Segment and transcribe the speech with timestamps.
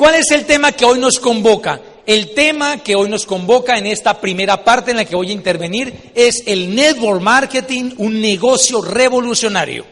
[0.00, 1.78] ¿Cuál es el tema que hoy nos convoca?
[2.06, 5.34] El tema que hoy nos convoca en esta primera parte en la que voy a
[5.34, 9.84] intervenir es el network marketing, un negocio revolucionario.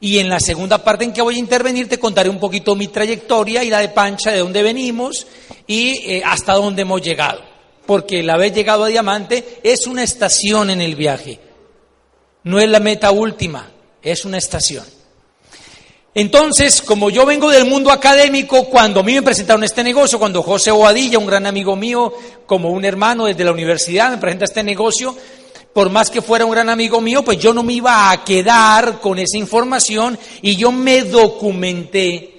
[0.00, 2.88] Y en la segunda parte en que voy a intervenir te contaré un poquito mi
[2.88, 5.28] trayectoria y la de Pancha, de dónde venimos
[5.68, 7.40] y eh, hasta dónde hemos llegado.
[7.86, 11.38] Porque el haber llegado a Diamante es una estación en el viaje.
[12.42, 13.70] No es la meta última,
[14.02, 14.84] es una estación.
[16.14, 20.44] Entonces, como yo vengo del mundo académico, cuando a mí me presentaron este negocio, cuando
[20.44, 22.12] José Boadilla, un gran amigo mío,
[22.46, 25.16] como un hermano desde la universidad, me presenta este negocio,
[25.72, 29.00] por más que fuera un gran amigo mío, pues yo no me iba a quedar
[29.00, 32.34] con esa información y yo me documenté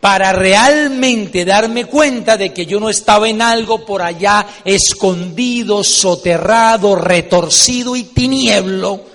[0.00, 6.96] para realmente darme cuenta de que yo no estaba en algo por allá escondido, soterrado,
[6.96, 9.11] retorcido y tinieblo,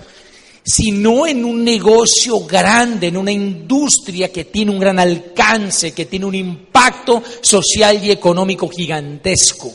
[0.68, 6.26] sino en un negocio grande, en una industria que tiene un gran alcance, que tiene
[6.26, 9.72] un impacto social y económico gigantesco.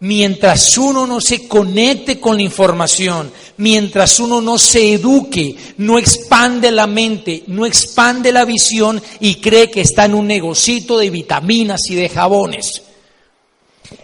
[0.00, 6.70] Mientras uno no se conecte con la información, mientras uno no se eduque, no expande
[6.70, 11.80] la mente, no expande la visión y cree que está en un negocito de vitaminas
[11.88, 12.82] y de jabones.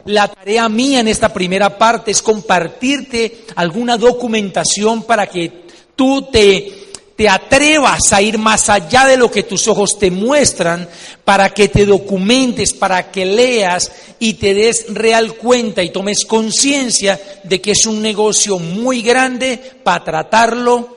[0.07, 5.62] La tarea mía en esta primera parte es compartirte alguna documentación para que
[5.97, 6.83] tú te,
[7.17, 10.89] te atrevas a ir más allá de lo que tus ojos te muestran,
[11.25, 17.21] para que te documentes, para que leas y te des real cuenta y tomes conciencia
[17.45, 20.97] de que es un negocio muy grande para tratarlo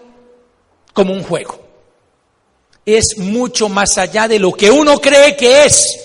[0.93, 1.59] como un juego.
[2.85, 5.99] Es mucho más allá de lo que uno cree que es.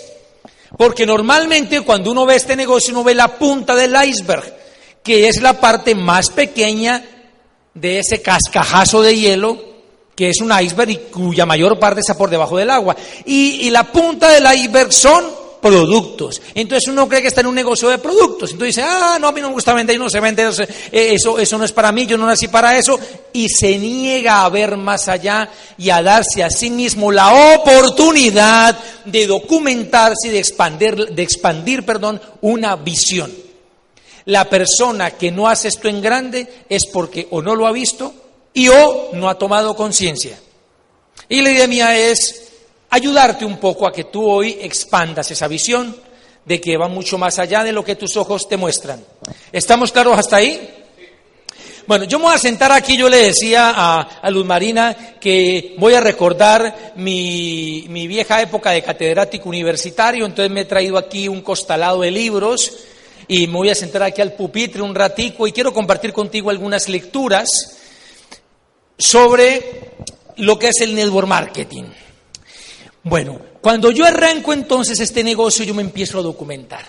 [0.77, 4.55] Porque normalmente cuando uno ve este negocio uno ve la punta del iceberg,
[5.03, 7.05] que es la parte más pequeña
[7.75, 9.71] de ese cascajazo de hielo
[10.21, 12.95] que es un iceberg y cuya mayor parte está por debajo del agua.
[13.25, 15.25] Y, la punta del iceberg son
[15.63, 16.43] productos.
[16.55, 18.51] Entonces uno cree que está en un negocio de productos.
[18.51, 20.63] Entonces dice, ah, no, a mí no me gusta vender y no se vende, eso,
[20.93, 22.99] eso, eso no es para mí, yo no nací para eso.
[23.33, 25.49] Y se niega a ver más allá
[25.79, 31.87] y a darse a sí mismo la oportunidad de documentarse y de expandir, de expandir
[31.87, 33.33] perdón, una visión.
[34.27, 38.13] La persona que no hace esto en grande es porque o no lo ha visto
[38.53, 40.39] y o no ha tomado conciencia.
[41.29, 42.51] Y la idea mía es
[42.91, 45.97] ayudarte un poco a que tú hoy expandas esa visión
[46.45, 49.05] de que va mucho más allá de lo que tus ojos te muestran.
[49.53, 50.77] ¿Estamos claros hasta ahí?
[51.87, 55.95] Bueno, yo me voy a sentar aquí, yo le decía a, Luz Marina que voy
[55.95, 61.41] a recordar mi, mi, vieja época de catedrático universitario, entonces me he traído aquí un
[61.41, 62.73] costalado de libros
[63.31, 66.89] y me voy a sentar aquí al pupitre un ratico y quiero compartir contigo algunas
[66.89, 67.49] lecturas
[68.99, 69.93] sobre
[70.39, 71.85] lo que es el network marketing.
[73.05, 76.85] Bueno, cuando yo arranco entonces este negocio, yo me empiezo a documentar.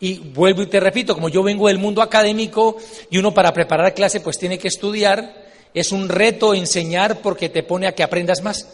[0.00, 2.78] Y vuelvo y te repito, como yo vengo del mundo académico
[3.10, 5.44] y uno para preparar clase pues tiene que estudiar,
[5.74, 8.66] es un reto enseñar porque te pone a que aprendas más.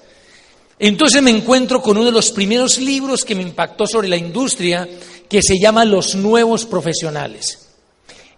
[0.82, 4.88] Entonces me encuentro con uno de los primeros libros que me impactó sobre la industria,
[5.28, 7.68] que se llama Los Nuevos Profesionales.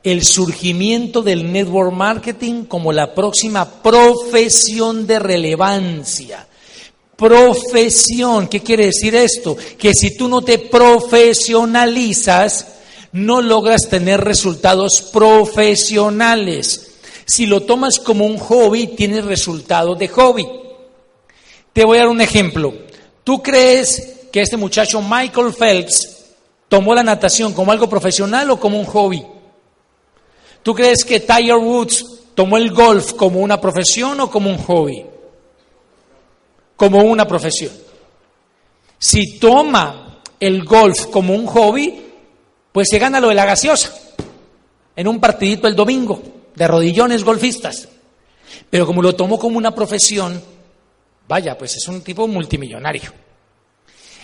[0.02, 6.48] El surgimiento del network marketing como la próxima profesión de relevancia.
[7.14, 9.56] Profesión, ¿qué quiere decir esto?
[9.78, 12.66] Que si tú no te profesionalizas,
[13.12, 16.88] no logras tener resultados profesionales.
[17.24, 20.61] Si lo tomas como un hobby, tienes resultados de hobby.
[21.72, 22.74] Te voy a dar un ejemplo.
[23.24, 26.26] ¿Tú crees que este muchacho Michael Phelps
[26.68, 29.24] tomó la natación como algo profesional o como un hobby?
[30.62, 35.04] ¿Tú crees que Tiger Woods tomó el golf como una profesión o como un hobby?
[36.76, 37.72] Como una profesión.
[38.98, 42.02] Si toma el golf como un hobby,
[42.70, 43.92] pues se gana lo de la gaseosa
[44.94, 46.20] en un partidito el domingo
[46.54, 47.88] de rodillones golfistas.
[48.70, 50.42] Pero como lo tomó como una profesión,
[51.28, 53.12] Vaya, pues es un tipo multimillonario.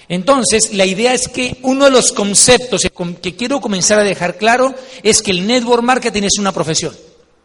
[0.09, 2.87] Entonces, la idea es que uno de los conceptos
[3.21, 6.97] que quiero comenzar a dejar claro es que el network marketing es una profesión.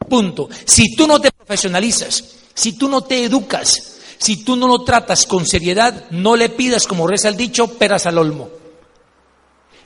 [0.09, 0.49] Punto.
[0.65, 2.23] Si tú no te profesionalizas,
[2.53, 6.87] si tú no te educas, si tú no lo tratas con seriedad, no le pidas,
[6.87, 8.49] como reza el dicho, peras al olmo.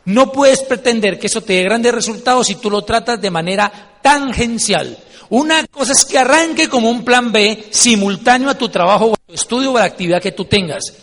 [0.05, 3.97] No puedes pretender que eso te dé grandes resultados si tú lo tratas de manera
[4.01, 4.97] tangencial.
[5.29, 9.27] Una cosa es que arranque como un plan B simultáneo a tu trabajo o a
[9.27, 10.93] tu estudio o a la actividad que tú tengas.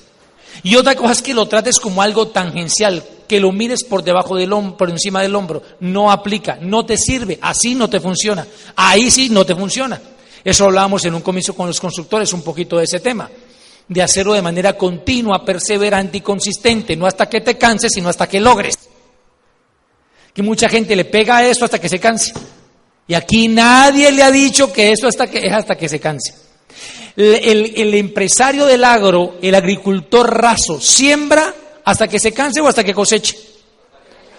[0.62, 4.36] Y otra cosa es que lo trates como algo tangencial, que lo mires por debajo
[4.36, 5.62] del hombro, por encima del hombro.
[5.80, 8.46] No aplica, no te sirve, así no te funciona.
[8.76, 10.00] Ahí sí no te funciona.
[10.42, 13.30] Eso hablábamos en un comienzo con los constructores un poquito de ese tema.
[13.86, 18.26] de hacerlo de manera continua, perseverante y consistente, no hasta que te canses, sino hasta
[18.26, 18.78] que logres.
[20.32, 22.32] Que mucha gente le pega a esto hasta que se canse.
[23.06, 26.34] Y aquí nadie le ha dicho que eso hasta que, es hasta que se canse.
[27.16, 31.54] El, empresario del agro, el agricultor raso, siembra
[31.84, 33.36] hasta que se canse o hasta que coseche.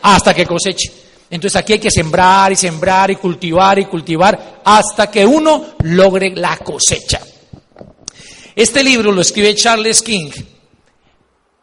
[0.01, 0.91] Hasta que coseche.
[1.29, 6.35] Entonces aquí hay que sembrar y sembrar y cultivar y cultivar hasta que uno logre
[6.35, 7.21] la cosecha.
[8.55, 10.31] Este libro lo escribe Charles King,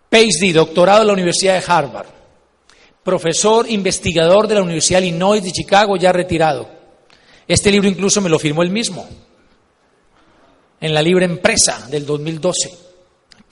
[0.09, 2.07] PhD, doctorado de la Universidad de Harvard,
[3.03, 6.82] profesor investigador de la Universidad de Illinois de Chicago, ya retirado.
[7.47, 9.09] Este libro incluso me lo firmó él mismo
[10.81, 12.79] en la Libre Empresa del 2012.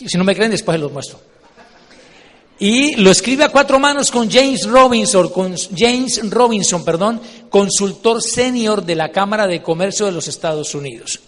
[0.07, 1.21] Si no me creen, después se los muestro.
[2.59, 8.85] Y lo escribe a cuatro manos con James Robinson, con James Robinson, perdón, consultor senior
[8.85, 11.21] de la Cámara de Comercio de los Estados Unidos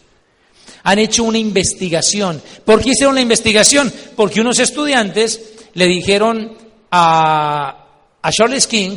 [0.85, 2.43] han hecho una investigación.
[2.65, 3.93] ¿Por qué hicieron la investigación?
[4.17, 5.41] Porque unos estudiantes
[5.75, 6.57] le dijeron
[6.91, 7.87] a,
[8.21, 8.97] a Charles King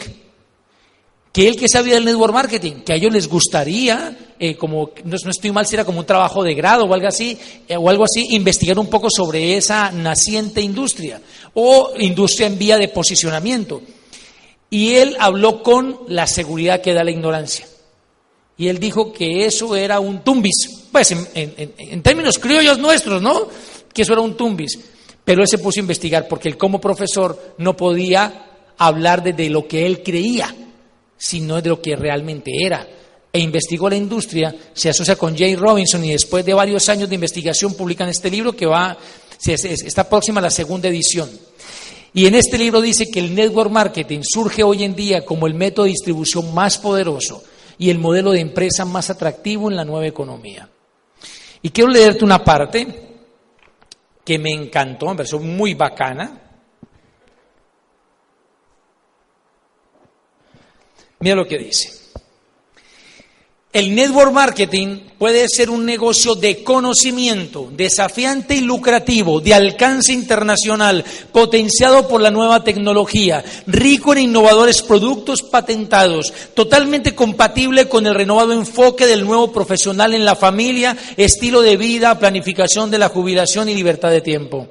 [1.36, 5.18] que él que sabía del network marketing, que a ellos les gustaría, eh, como no,
[5.18, 7.38] estoy mal si era como un trabajo de grado o algo así,
[7.68, 11.20] eh, o algo así, investigar un poco sobre esa naciente industria
[11.54, 13.82] o industria en vía de posicionamiento.
[14.70, 17.68] Y él habló con la seguridad que da la ignorancia.
[18.56, 23.50] Y él dijo que eso era un tumbis, pues en, términos criollos nuestros, ¿no?
[23.94, 24.80] Que eso era un tumbis.
[25.26, 29.68] Pero él se puso a investigar porque él como profesor no podía hablar de lo
[29.68, 30.56] que él creía,
[31.18, 32.88] sino de lo que realmente era.
[33.32, 37.16] E investigó la industria, se asocia con Jay Robinson y después de varios años de
[37.16, 38.98] investigación publican este libro que va,
[39.46, 41.30] está próxima a la segunda edición.
[42.14, 45.54] Y en este libro dice que el network marketing surge hoy en día como el
[45.54, 47.44] método de distribución más poderoso
[47.78, 50.70] y el modelo de empresa más atractivo en la nueva economía.
[51.62, 52.88] Y quiero leerte una parte
[54.24, 56.45] que me encantó, me pareció muy bacana.
[61.26, 61.92] Mira lo que dice.
[63.74, 71.04] El network marketing puede ser un negocio de conocimiento, desafiante y lucrativo, de alcance internacional,
[71.32, 78.54] potenciado por la nueva tecnología, rico en innovadores productos patentados, totalmente compatible con el renovado
[78.54, 83.74] enfoque del nuevo profesional en la familia, estilo de vida, planificación de la jubilación y
[83.74, 84.68] libertad de tiempo.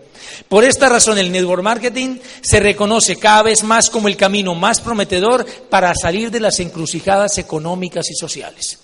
[0.48, 4.80] Por esta razón el network marketing se reconoce cada vez más como el camino más
[4.80, 8.78] prometedor para salir de las encrucijadas económicas y sociales.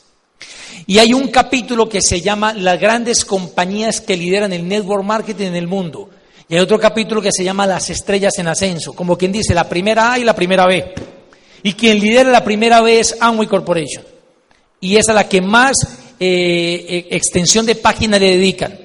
[0.87, 5.47] Y hay un capítulo que se llama Las grandes compañías que lideran el network marketing
[5.47, 6.11] en el mundo.
[6.49, 9.69] Y hay otro capítulo que se llama Las estrellas en ascenso, como quien dice la
[9.69, 10.95] primera A y la primera B.
[11.63, 14.05] Y quien lidera la primera B es Amway Corporation.
[14.81, 15.77] Y es a la que más
[16.19, 18.79] eh, eh, extensión de página le dedican.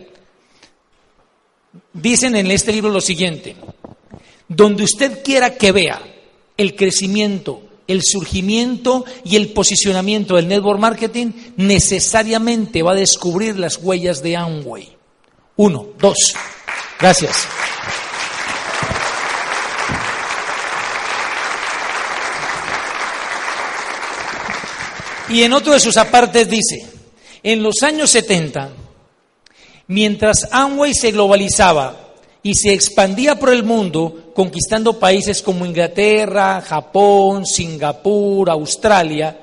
[1.94, 3.56] Dicen en este libro lo siguiente,
[4.48, 6.02] donde usted quiera que vea
[6.57, 13.77] el crecimiento el surgimiento y el posicionamiento del network marketing, necesariamente va a descubrir las
[13.77, 14.89] huellas de Amway.
[15.57, 16.33] Uno, dos.
[16.99, 17.47] Gracias.
[25.29, 26.85] Y en otro de sus apartes dice,
[27.41, 28.69] en los años 70,
[29.87, 32.05] mientras Amway se globalizaba
[32.45, 39.35] y se expandía por el mundo, conquistando países como Inglaterra, Japón, Singapur, Australia.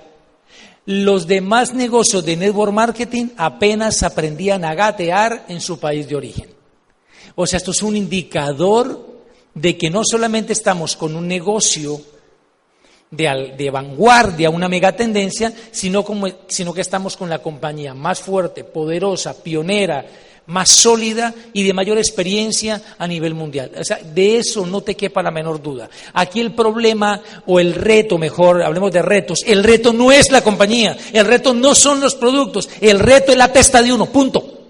[0.86, 6.50] Los demás negocios de network marketing apenas aprendían a gatear en su país de origen.
[7.34, 9.04] O sea, esto es un indicador
[9.52, 12.00] de que no solamente estamos con un negocio
[13.10, 18.62] de, de vanguardia, una megatendencia, sino, como, sino que estamos con la compañía más fuerte,
[18.62, 20.06] poderosa, pionera,
[20.46, 23.70] más sólida y de mayor experiencia a nivel mundial.
[23.78, 25.88] O sea, de eso no te quepa la menor duda.
[26.14, 30.42] Aquí el problema o el reto, mejor, hablemos de retos, el reto no es la
[30.42, 34.60] compañía, el reto no son los productos, el reto es la testa de uno, punto.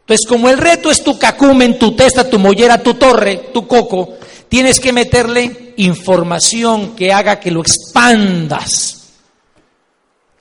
[0.00, 4.14] Entonces, como el reto es tu cacumen, tu testa, tu mollera, tu torre, tu coco,
[4.48, 8.95] tienes que meterle información que haga que lo expandas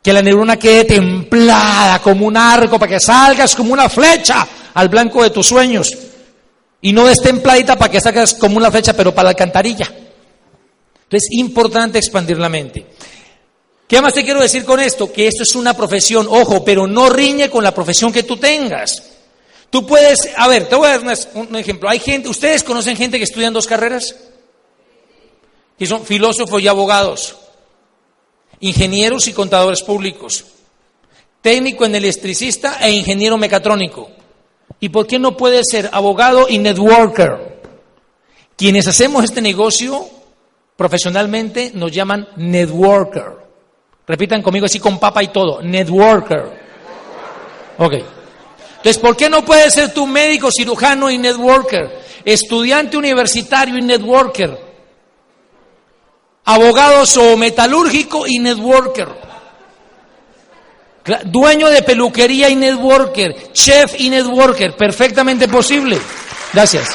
[0.05, 4.88] que la neurona quede templada como un arco para que salgas como una flecha al
[4.88, 5.97] blanco de tus sueños
[6.79, 9.88] y no destempladita para que salgas como una flecha pero para la alcantarilla.
[9.88, 12.85] Entonces es importante expandir la mente.
[13.88, 15.12] ¿Qué más te quiero decir con esto?
[15.12, 19.01] Que esto es una profesión, ojo, pero no riñe con la profesión que tú tengas.
[19.71, 21.89] Tú puedes, a ver, te voy a dar un ejemplo.
[21.89, 24.15] Hay gente, ¿ustedes conocen gente que estudian dos carreras?
[25.79, 27.38] Que son filósofos y abogados
[28.59, 30.45] ingenieros y contadores públicos,
[31.41, 34.09] técnico en electricista e ingeniero mecatrónico.
[34.79, 37.62] ¿Y por qué no puede ser abogado y networker?
[38.55, 40.07] Quienes hacemos este negocio
[40.75, 43.45] profesionalmente nos llaman networker.
[44.07, 46.65] Repitan conmigo así con papa y todo, networker.
[47.77, 47.93] Ok.
[48.77, 52.03] Entonces, ¿por qué no puedes ser tu médico, cirujano y networker?
[52.24, 54.64] Estudiante universitario y networker.
[56.45, 59.09] Abogado o metalúrgico y networker.
[61.25, 63.51] Dueño de peluquería y networker.
[63.51, 64.75] Chef y networker.
[64.75, 65.99] Perfectamente posible.
[66.53, 66.89] Gracias.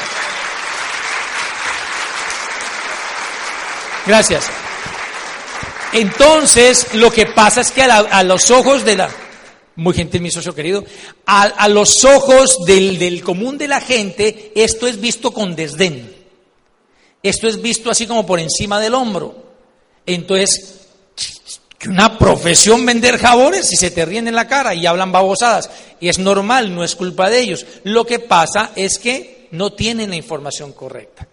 [4.07, 4.49] Gracias.
[5.93, 9.09] Entonces, lo que pasa es que a, los ojos de la...
[9.75, 10.85] Muy gentil, mi socio querido.
[11.25, 16.20] A, los ojos del común de la gente, esto es visto con desdén.
[17.23, 19.35] Esto es visto así como por encima del hombro.
[20.05, 20.81] Entonces,
[21.77, 25.69] que una profesión vender jabones y se te ríen en la cara y hablan babosadas.
[25.99, 27.65] Y es normal, no es culpa de ellos.
[27.83, 31.27] Lo que pasa es que no tienen la información correcta.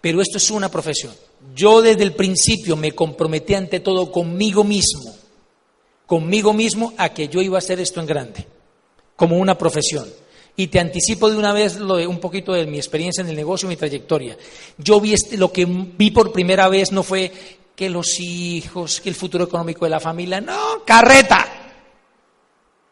[0.00, 1.12] Pero esto es una profesión.
[1.54, 5.14] Yo desde el principio me comprometí ante todo conmigo mismo,
[6.06, 8.46] conmigo mismo a que yo iba a hacer esto en grande,
[9.16, 10.08] como una profesión.
[10.58, 13.36] Y te anticipo de una vez lo de, un poquito de mi experiencia en el
[13.36, 14.36] negocio, mi trayectoria.
[14.76, 17.30] Yo vi este, lo que vi por primera vez no fue
[17.76, 21.46] que los hijos, que el futuro económico de la familia, no, carreta.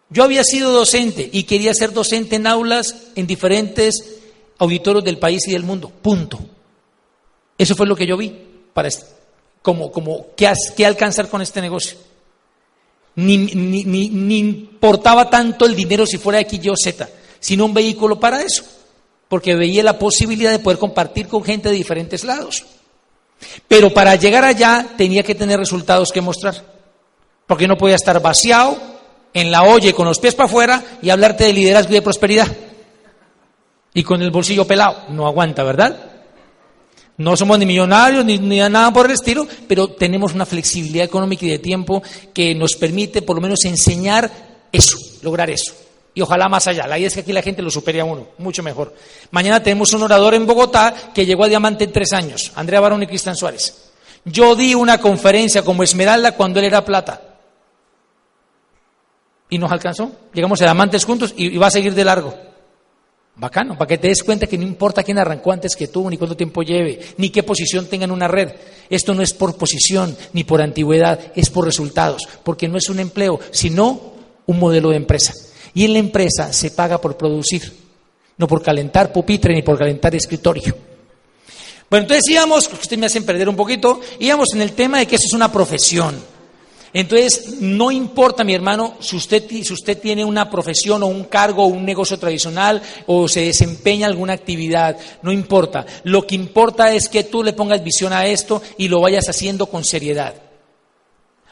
[0.09, 4.21] Yo había sido docente y quería ser docente en aulas en diferentes
[4.59, 6.39] auditorios del país y del mundo, punto.
[7.59, 8.33] Eso fue lo que yo vi,
[8.73, 8.89] para,
[9.61, 11.99] como, como ¿qué, qué alcanzar con este negocio.
[13.17, 17.09] Ni, ni, ni, ni, importaba tanto el dinero si fuera X, Y o Z,
[17.47, 18.65] sino un vehículo para eso,
[19.29, 22.65] porque veía la posibilidad de poder compartir con gente de diferentes lados.
[23.69, 26.61] Pero para llegar allá tenía que tener resultados que mostrar,
[27.47, 28.77] porque no podía estar vaciado
[29.33, 32.49] en la olla con los pies para afuera y hablarte de liderazgo y de prosperidad.
[33.95, 36.15] Y con el bolsillo pelado, no aguanta, ¿verdad?
[37.17, 41.51] No somos ni millonarios ni, nada por el estilo, pero tenemos una flexibilidad económica y
[41.51, 42.03] de tiempo
[42.35, 44.29] que nos permite por lo menos enseñar
[44.73, 45.86] eso, lograr eso.
[46.17, 46.87] Y ojalá más allá.
[46.87, 48.95] La idea es que aquí la gente lo supere a uno, mucho mejor.
[49.33, 53.03] Mañana tenemos un orador en Bogotá que llegó a Diamante en tres años, Andrea Barón
[53.03, 53.93] y Cristian Suárez.
[54.25, 57.21] Yo di una conferencia como Esmeralda cuando él era plata.
[59.51, 60.11] Y nos alcanzó.
[60.33, 62.35] Llegamos a Diamantes juntos y va a seguir de largo.
[63.37, 66.17] Bacano, para que te des cuenta que no importa quién arrancó antes que tú, ni
[66.17, 68.55] cuánto tiempo lleve, ni qué posición tenga en una red.
[68.89, 73.01] Esto no es por posición ni por antigüedad, es por resultados, porque no es un
[73.01, 74.15] empleo, sino
[74.47, 75.35] un modelo de empresa.
[75.77, 77.71] Y en la empresa se paga por producir,
[78.39, 80.75] no por calentar pupitre ni por calentar escritorio.
[81.91, 85.17] Bueno, entonces íbamos, ustedes me hacen perder un poquito, íbamos en el tema de que
[85.17, 86.17] eso es una profesión.
[86.95, 91.65] Entonces, no importa, mi hermano, si usted, si usted tiene una profesión o un cargo
[91.65, 95.85] o un negocio tradicional o se desempeña alguna actividad, no importa.
[96.05, 99.67] Lo que importa es que tú le pongas visión a esto y lo vayas haciendo
[99.67, 100.37] con seriedad.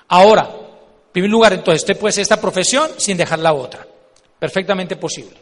[0.09, 3.87] Ahora, en primer lugar, entonces, usted puede hacer esta profesión sin dejar la otra.
[4.45, 5.41] Perfectamente posible.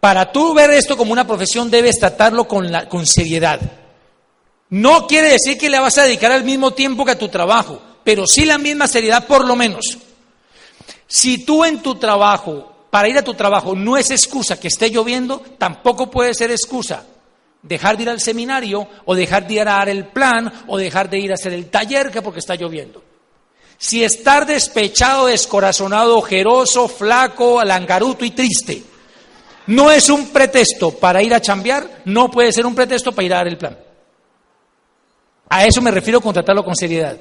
[0.00, 3.60] Para tú ver esto como una profesión, debes tratarlo con, la, con seriedad.
[4.70, 7.80] No quiere decir que le vas a dedicar al mismo tiempo que a tu trabajo
[8.04, 9.98] pero sí la misma seriedad por lo menos.
[11.08, 14.90] Si tú en tu trabajo, para ir a tu trabajo, no es excusa que esté
[14.90, 17.06] lloviendo, tampoco puede ser excusa
[17.62, 21.08] dejar de ir al seminario o dejar de ir a dar el plan o dejar
[21.08, 23.02] de ir a hacer el taller que porque está lloviendo.
[23.84, 28.82] Si estar despechado, descorazonado, ojeroso, flaco, alangaruto y triste
[29.66, 33.34] no es un pretexto para ir a chambear, no puede ser un pretexto para ir
[33.34, 33.78] a dar el plan.
[35.50, 37.18] A eso me refiero con tratarlo con seriedad.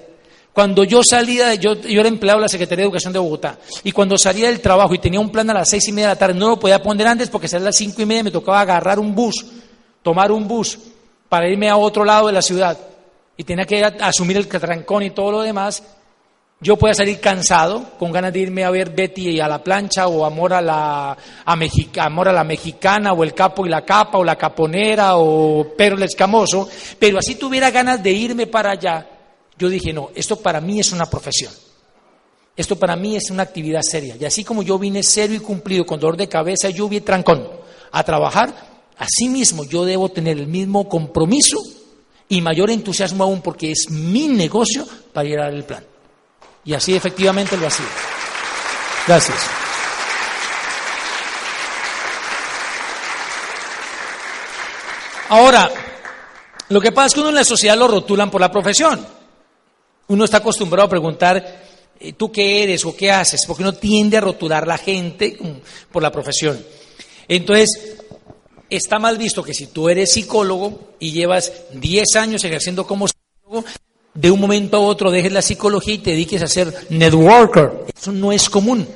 [0.54, 3.92] Cuando yo salía, yo, yo era empleado de la Secretaría de Educación de Bogotá, y
[3.92, 6.20] cuando salía del trabajo y tenía un plan a las seis y media de la
[6.20, 8.32] tarde, no lo podía poner antes porque salía a las cinco y media y me
[8.32, 9.46] tocaba agarrar un bus,
[10.02, 10.80] tomar un bus
[11.28, 12.78] para irme a otro lado de la ciudad,
[13.36, 15.84] y tenía que asumir el trancón y todo lo demás,
[16.64, 20.24] yo podía salir cansado, con ganas de irme a ver Betty a la plancha o
[20.24, 21.12] Amor a la,
[21.46, 21.58] a
[22.06, 25.98] Amor a la mexicana o el capo y la capa o la caponera o Pero
[25.98, 29.06] el escamoso, pero así tuviera ganas de irme para allá,
[29.60, 31.52] yo dije, no, esto para mí es una profesión.
[32.56, 34.16] Esto para mí es una actividad seria.
[34.18, 37.46] Y así como yo vine serio y cumplido con dolor de cabeza, lluvia y trancón
[37.92, 38.54] a trabajar,
[38.98, 41.58] así mismo yo debo tener el mismo compromiso
[42.30, 45.93] y mayor entusiasmo aún porque es mi negocio para llegar al plan.
[46.66, 47.90] Y así efectivamente lo ha sido.
[49.08, 49.38] Gracias.
[55.30, 55.72] Ahora,
[56.70, 59.06] lo que pasa es que uno en la sociedad lo rotulan por la profesión.
[60.08, 61.64] Uno está acostumbrado a preguntar,
[62.00, 63.46] eh, ¿tú qué eres o qué haces?
[63.48, 65.38] Porque uno tiende a rotular la gente
[65.92, 66.64] por la profesión.
[67.28, 67.98] Entonces,
[68.70, 73.66] está mal visto que si tú eres psicólogo y llevas 10 años ejerciendo como psicólogo,
[74.14, 77.86] de un momento a otro dejes la psicología y te dediques a ser networker.
[77.98, 78.88] Eso no es común.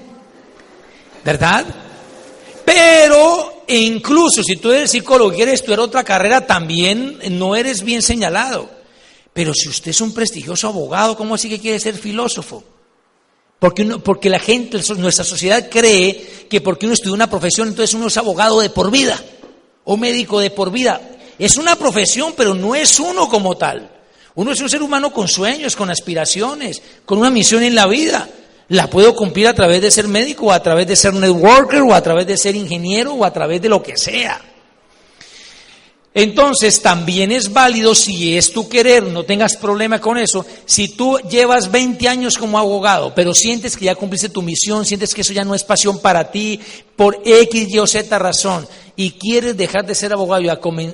[1.23, 1.65] ¿Verdad?
[2.63, 8.01] Pero incluso si tú eres psicólogo y quieres estudiar otra carrera, también no eres bien
[8.01, 8.69] señalado.
[9.33, 12.63] Pero si usted es un prestigioso abogado, ¿cómo así que quiere ser filósofo?
[13.59, 18.07] Porque, porque la gente, nuestra sociedad cree que porque uno estudia una profesión, entonces uno
[18.07, 19.19] es abogado de por vida
[19.83, 21.01] o médico de por vida.
[21.39, 23.96] Es una profesión, pero no es uno como tal.
[24.37, 28.29] Uno es un ser humano con sueños, con aspiraciones, con una misión en la vida.
[28.69, 31.91] La puedo cumplir a través de ser médico, o a través de ser networker, o
[31.91, 34.39] a través de ser ingeniero, o a través de lo que sea.
[36.13, 41.17] Entonces también es válido si es tu querer, no tengas problema con eso, si tú
[41.29, 45.33] llevas 20 años como abogado, pero sientes que ya cumpliste tu misión, sientes que eso
[45.33, 46.59] ya no es pasión para ti,
[46.95, 48.67] por X, Y o Z razón,
[48.99, 50.41] y quieres dejar de ser abogado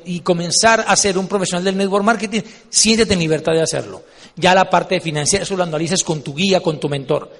[0.05, 4.03] y, comenzar a ser un profesional del network marketing, siéntete en libertad de hacerlo.
[4.35, 7.31] Ya la parte financiera, eso lo analices con tu guía, con tu mentor.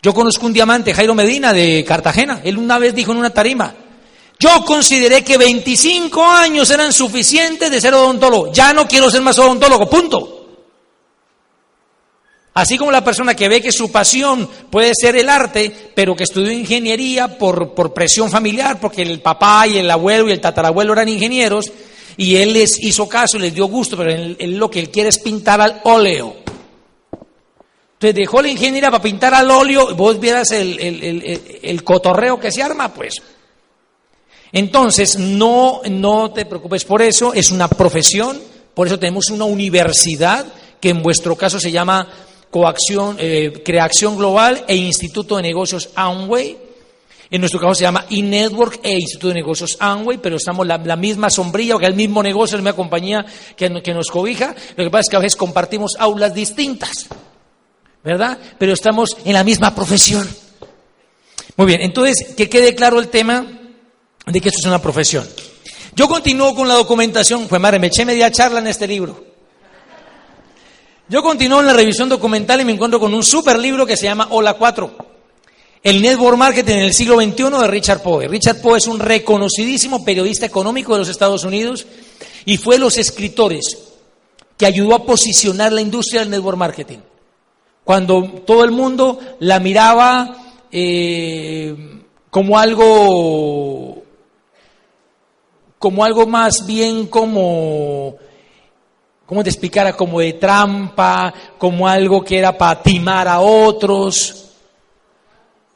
[0.00, 2.40] Yo conozco un diamante, Jairo Medina, de Cartagena.
[2.44, 3.74] Él una vez dijo en una tarima,
[4.38, 8.52] yo consideré que 25 años eran suficientes de ser odontólogo.
[8.52, 10.41] Ya no quiero ser más odontólogo, punto.
[12.54, 16.24] Así como la persona que ve que su pasión puede ser el arte, pero que
[16.24, 20.92] estudió ingeniería por, por presión familiar, porque el papá y el abuelo y el tatarabuelo
[20.92, 21.72] eran ingenieros,
[22.18, 25.18] y él les hizo caso, les dio gusto, pero él, lo que él quiere es
[25.18, 26.36] pintar al óleo.
[27.94, 30.78] Entonces dejó la ingeniería para pintar al óleo, vos vieras el,
[31.62, 33.22] el cotorreo que se arma, pues.
[34.52, 38.38] Entonces, no, no te preocupes por eso, es una profesión,
[38.74, 40.44] por eso tenemos una universidad
[40.78, 42.06] que en vuestro caso se llama
[42.52, 46.58] Coacción, eh, Creación Global e Instituto de Negocios Amway.
[47.30, 50.96] En nuestro caso se llama eNetwork e Instituto de Negocios Amway, pero estamos la, la
[50.96, 53.24] misma sombrilla, o que el mismo negocio, la misma compañía
[53.56, 54.54] que, que nos cobija.
[54.76, 57.06] Lo que pasa es que a veces compartimos aulas distintas,
[58.04, 58.38] ¿verdad?
[58.58, 60.28] Pero estamos en la misma profesión.
[61.56, 63.46] Muy bien, entonces, que quede claro el tema
[64.26, 65.26] de que esto es una profesión.
[65.96, 69.31] Yo continúo con la documentación, pues madre, me eché media charla en este libro.
[71.12, 74.04] Yo continúo en la revisión documental y me encuentro con un super libro que se
[74.04, 74.96] llama Hola 4,
[75.82, 78.26] el Network Marketing en el siglo XXI de Richard Poe.
[78.28, 81.86] Richard Poe es un reconocidísimo periodista económico de los Estados Unidos
[82.46, 83.76] y fue los escritores
[84.56, 87.00] que ayudó a posicionar la industria del network marketing.
[87.84, 90.34] Cuando todo el mundo la miraba
[90.70, 91.76] eh,
[92.30, 94.02] como algo
[95.78, 98.16] como algo más bien como,
[99.32, 99.94] ¿cómo te explicara?
[99.94, 104.44] Como de trampa, como algo que era para timar a otros.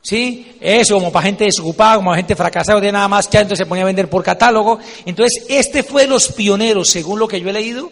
[0.03, 0.59] ¿Sí?
[0.61, 3.67] Eso, como para gente desocupada, como para gente fracasada, de nada más que entonces se
[3.67, 4.79] ponía a vender por catálogo.
[5.07, 7.91] Entonces, este fue de los pioneros, según lo que yo he leído,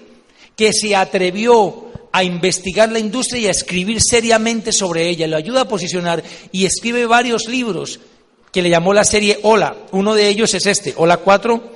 [0.54, 5.26] que se atrevió a investigar la industria y a escribir seriamente sobre ella.
[5.26, 6.22] Lo ayuda a posicionar
[6.52, 8.00] y escribe varios libros
[8.52, 9.74] que le llamó la serie Hola.
[9.92, 11.72] Uno de ellos es este, Hola 4,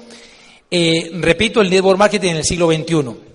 [0.71, 3.28] eh, repito, el network marketing en el siglo XXI.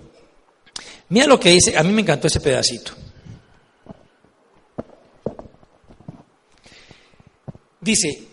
[1.09, 2.93] Mira lo que dice, a mí me encantó ese pedacito.
[7.83, 8.23] Dice,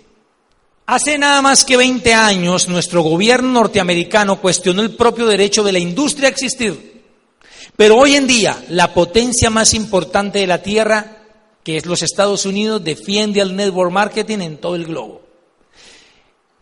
[0.87, 5.81] hace nada más que 20 años nuestro gobierno norteamericano cuestionó el propio derecho de la
[5.81, 7.03] industria a existir.
[7.77, 11.25] Pero hoy en día la potencia más importante de la Tierra,
[11.65, 15.23] que es los Estados Unidos, defiende al network marketing en todo el globo.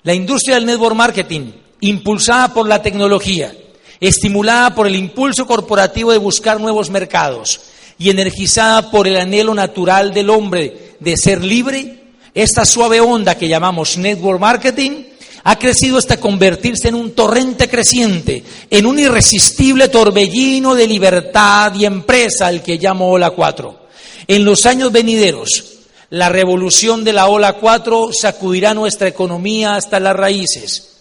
[0.03, 3.55] La industria del network marketing impulsada por la tecnología,
[4.01, 7.61] estimulada por el impulso corporativo de buscar nuevos mercados
[7.99, 13.49] y energizada por el anhelo natural del hombre de ser libre, esta suave onda que
[13.49, 15.05] llamamos network marketing
[15.45, 21.87] ha crecido hasta convertirse en un torrente creciente, en un irresistible torbellino de libertad y
[21.87, 23.89] empresa, al que llamo Ola 4.
[24.27, 25.65] En los años venideros,
[26.11, 30.98] la revolución de la Ola 4 sacudirá nuestra economía hasta las raíces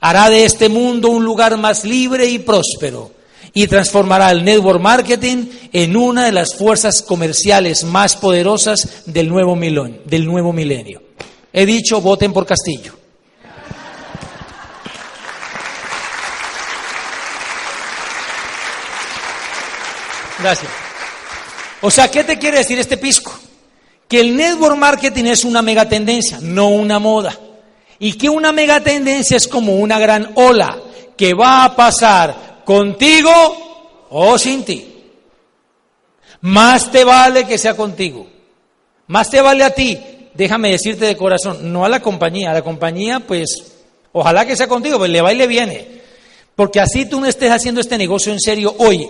[0.00, 3.12] hará de este mundo un lugar más libre y próspero
[3.52, 9.56] y transformará el network marketing en una de las fuerzas comerciales más poderosas del nuevo,
[9.56, 11.02] milenio, del nuevo milenio.
[11.52, 12.92] He dicho, voten por Castillo.
[20.38, 20.70] Gracias.
[21.80, 23.32] O sea, ¿qué te quiere decir este pisco?
[24.06, 27.38] Que el network marketing es una megatendencia, no una moda
[27.98, 30.78] y que una mega tendencia es como una gran ola
[31.16, 33.30] que va a pasar contigo
[34.10, 34.92] o sin ti.
[36.42, 38.26] Más te vale que sea contigo.
[39.06, 39.98] Más te vale a ti
[40.36, 43.64] déjame decirte de corazón, no a la compañía, a la compañía pues
[44.12, 45.96] ojalá que sea contigo, pues le va y le viene.
[46.54, 49.08] Porque así tú no estés haciendo este negocio en serio hoy,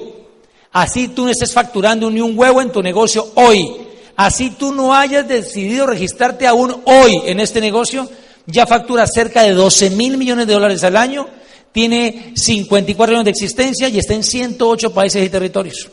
[0.72, 3.76] así tú no estés facturando ni un huevo en tu negocio hoy,
[4.16, 8.08] así tú no hayas decidido registrarte aún hoy en este negocio,
[8.46, 11.28] ya factura cerca de 12 mil millones de dólares al año,
[11.72, 15.88] tiene 54 años de existencia y está en 108 países y territorios.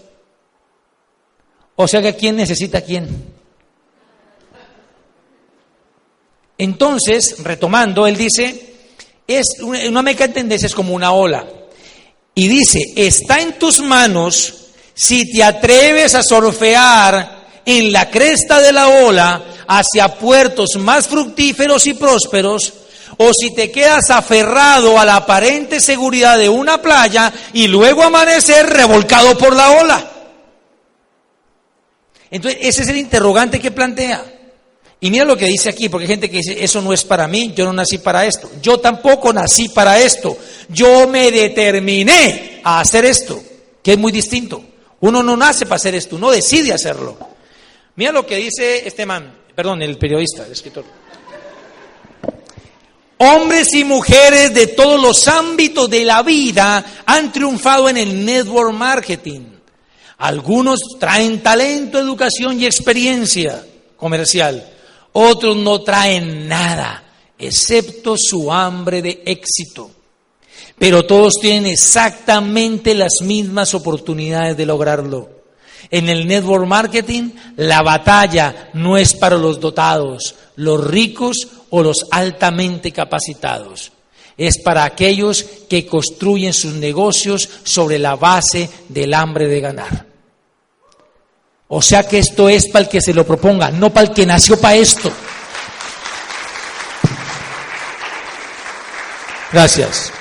[1.76, 3.34] O sea que ¿quién necesita quién?
[6.58, 8.76] Entonces, retomando, él dice,
[9.28, 11.46] es una meca tendencia es como una ola.
[12.36, 18.72] Y dice, está en tus manos si te atreves a surfear en la cresta de
[18.72, 22.74] la ola hacia puertos más fructíferos y prósperos,
[23.18, 28.68] o si te quedas aferrado a la aparente seguridad de una playa y luego amanecer
[28.68, 30.12] revolcado por la ola.
[32.32, 34.24] Entonces, ese es el interrogante que plantea.
[35.00, 37.28] Y mira lo que dice aquí, porque hay gente que dice, eso no es para
[37.28, 38.50] mí, yo no nací para esto.
[38.62, 40.38] Yo tampoco nací para esto.
[40.70, 43.44] Yo me determiné a hacer esto,
[43.84, 44.64] que es muy distinto.
[45.02, 47.18] Uno no nace para hacer esto, uno decide hacerlo.
[47.98, 50.86] Mira lo que dice este man, perdón, el periodista, el escritor.
[53.18, 58.74] Hombres y mujeres de todos los ámbitos de la vida han triunfado en el network
[58.74, 59.42] marketing.
[60.18, 63.66] Algunos traen talento, educación y experiencia
[63.98, 64.70] comercial.
[65.14, 67.04] Otros no traen nada,
[67.38, 69.92] excepto su hambre de éxito.
[70.78, 75.43] Pero todos tienen exactamente las mismas oportunidades de lograrlo.
[75.90, 82.08] En el network marketing, la batalla no es para los dotados, los ricos o los
[82.12, 83.92] altamente capacitados.
[84.38, 90.06] Es para aquellos que construyen sus negocios sobre la base del hambre de ganar.
[91.68, 94.26] O sea que esto es para el que se lo proponga, no para el que
[94.26, 95.12] nació para esto.
[99.52, 100.12] Gracias.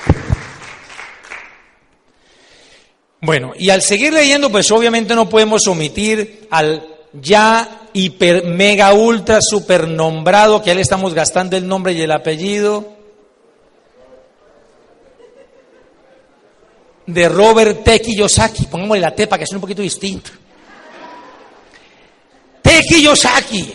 [3.23, 9.39] Bueno, y al seguir leyendo, pues obviamente no podemos omitir al ya hiper, mega, ultra,
[9.41, 12.97] super nombrado, que ya le estamos gastando el nombre y el apellido,
[17.07, 18.01] de Robert T.
[18.01, 18.67] Kiyosaki.
[18.67, 20.31] Pongámosle la T para que sea un poquito distinto.
[22.93, 23.73] Kiyosaki,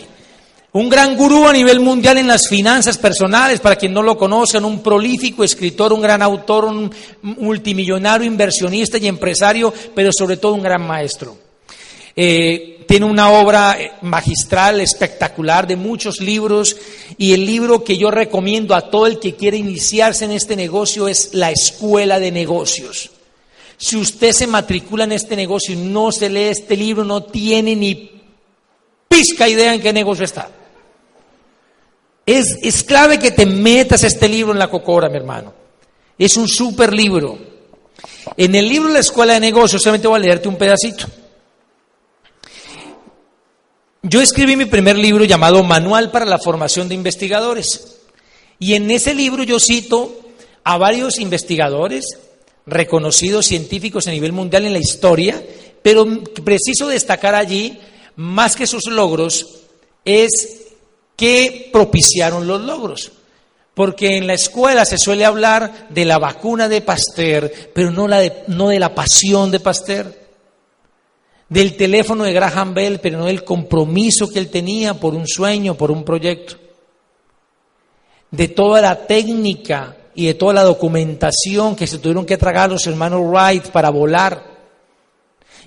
[0.72, 4.64] un gran gurú a nivel mundial en las finanzas personales, para quien no lo conozcan,
[4.64, 10.62] un prolífico escritor, un gran autor, un multimillonario, inversionista y empresario, pero sobre todo un
[10.62, 11.38] gran maestro.
[12.14, 16.76] Eh, tiene una obra eh, magistral, espectacular, de muchos libros,
[17.16, 21.08] y el libro que yo recomiendo a todo el que quiere iniciarse en este negocio
[21.08, 23.10] es La Escuela de Negocios.
[23.78, 27.76] Si usted se matricula en este negocio y no se lee este libro, no tiene
[27.76, 28.10] ni
[29.08, 30.50] pizca idea en qué negocio está.
[32.28, 35.54] Es, clave que te metas este libro en la cocora, mi hermano.
[36.18, 37.38] Es un super libro.
[38.36, 41.06] En el libro de la Escuela de Negocios, solamente voy a leerte un pedacito.
[44.02, 47.96] Yo escribí mi primer libro llamado Manual para la Formación de Investigadores.
[48.58, 50.14] Y en ese libro yo cito
[50.64, 52.04] a varios investigadores,
[52.66, 55.42] reconocidos científicos a nivel mundial en la historia,
[55.80, 56.06] pero
[56.44, 57.78] preciso destacar allí
[58.16, 59.60] más que sus logros,
[60.04, 60.67] es
[61.18, 63.10] que propiciaron los logros.
[63.74, 68.20] Porque en la escuela se suele hablar de la vacuna de Pasteur, pero no, la
[68.20, 70.16] de, no de la pasión de Pasteur.
[71.48, 75.74] Del teléfono de Graham Bell, pero no del compromiso que él tenía por un sueño,
[75.74, 76.56] por un proyecto.
[78.30, 82.86] De toda la técnica y de toda la documentación que se tuvieron que tragar los
[82.86, 84.58] hermanos Wright para volar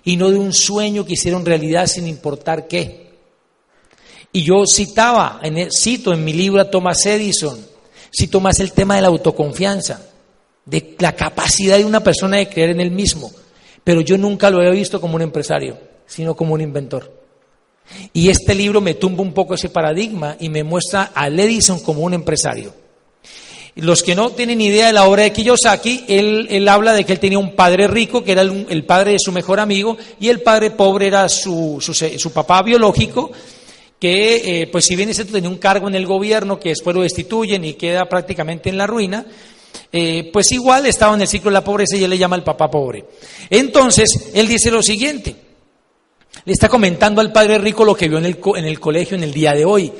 [0.04, 3.11] y no de un sueño que hicieron realidad sin importar qué.
[4.32, 7.60] Y yo citaba, en cito en mi libro a Thomas Edison,
[8.16, 10.02] cito más el tema de la autoconfianza,
[10.66, 13.32] de la capacidad de una persona de creer en él mismo,
[13.84, 17.22] pero yo nunca lo he visto como un empresario, sino como un inventor.
[18.14, 22.02] Y este libro me tumba un poco ese paradigma y me muestra a Edison como
[22.02, 22.74] un empresario.
[23.76, 27.20] Los que no tienen idea de la obra de Kiyosaki, él, habla de que él
[27.20, 30.72] tenía un padre rico, que era el, padre de su mejor amigo, y el padre
[30.72, 33.32] pobre era su, su, papá biológico,
[34.02, 37.04] que, eh, pues si bien ese tenía un cargo en el gobierno, que después lo
[37.04, 39.28] destituyen y queda prácticamente en la ruina,
[39.92, 42.44] eh, pues igual estaba en el ciclo de la pobreza y él le llama el
[42.44, 43.06] papá pobre.
[43.48, 45.36] Entonces, él dice lo siguiente,
[46.46, 49.24] le está comentando al padre rico lo que vio en el, en el colegio en
[49.24, 49.94] el día de hoy.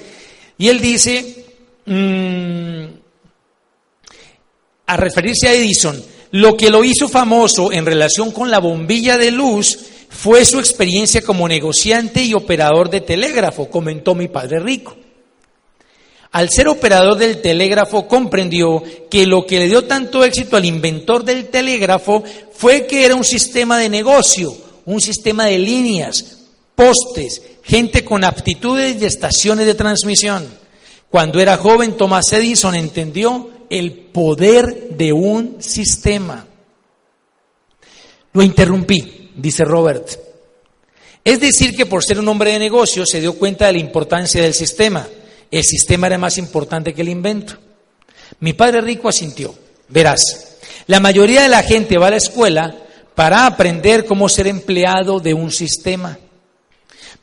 [0.58, 1.46] Y él dice,
[1.86, 2.86] mmm,
[4.88, 9.30] a referirse a Edison, lo que lo hizo famoso en relación con la bombilla de
[9.30, 9.78] luz
[10.12, 14.96] fue su experiencia como negociante y operador de telégrafo, comentó mi padre rico.
[16.34, 21.24] Al ser operador del telégrafo comprendió que lo que le dio tanto éxito al inventor
[21.24, 26.40] del telégrafo fue que era un sistema de negocio, un sistema de líneas,
[26.76, 30.46] postes, gente con aptitudes y estaciones de transmisión.
[31.10, 36.48] Cuando era joven, Thomas Edison entendió el poder de un sistema.
[38.34, 40.08] Lo interrumpí, dice Robert.
[41.24, 44.42] Es decir, que por ser un hombre de negocio se dio cuenta de la importancia
[44.42, 45.08] del sistema
[45.52, 47.56] el sistema era más importante que el invento.
[48.40, 49.54] Mi padre rico asintió.
[49.90, 52.74] Verás, la mayoría de la gente va a la escuela
[53.14, 56.18] para aprender cómo ser empleado de un sistema,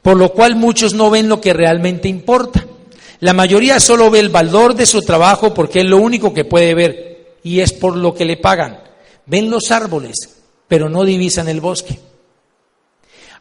[0.02, 2.66] por lo cual muchos no ven lo que realmente importa.
[3.20, 6.74] La mayoría solo ve el valor de su trabajo porque es lo único que puede
[6.74, 8.80] ver y es por lo que le pagan.
[9.24, 10.36] Ven los árboles,
[10.68, 11.98] pero no divisan el bosque.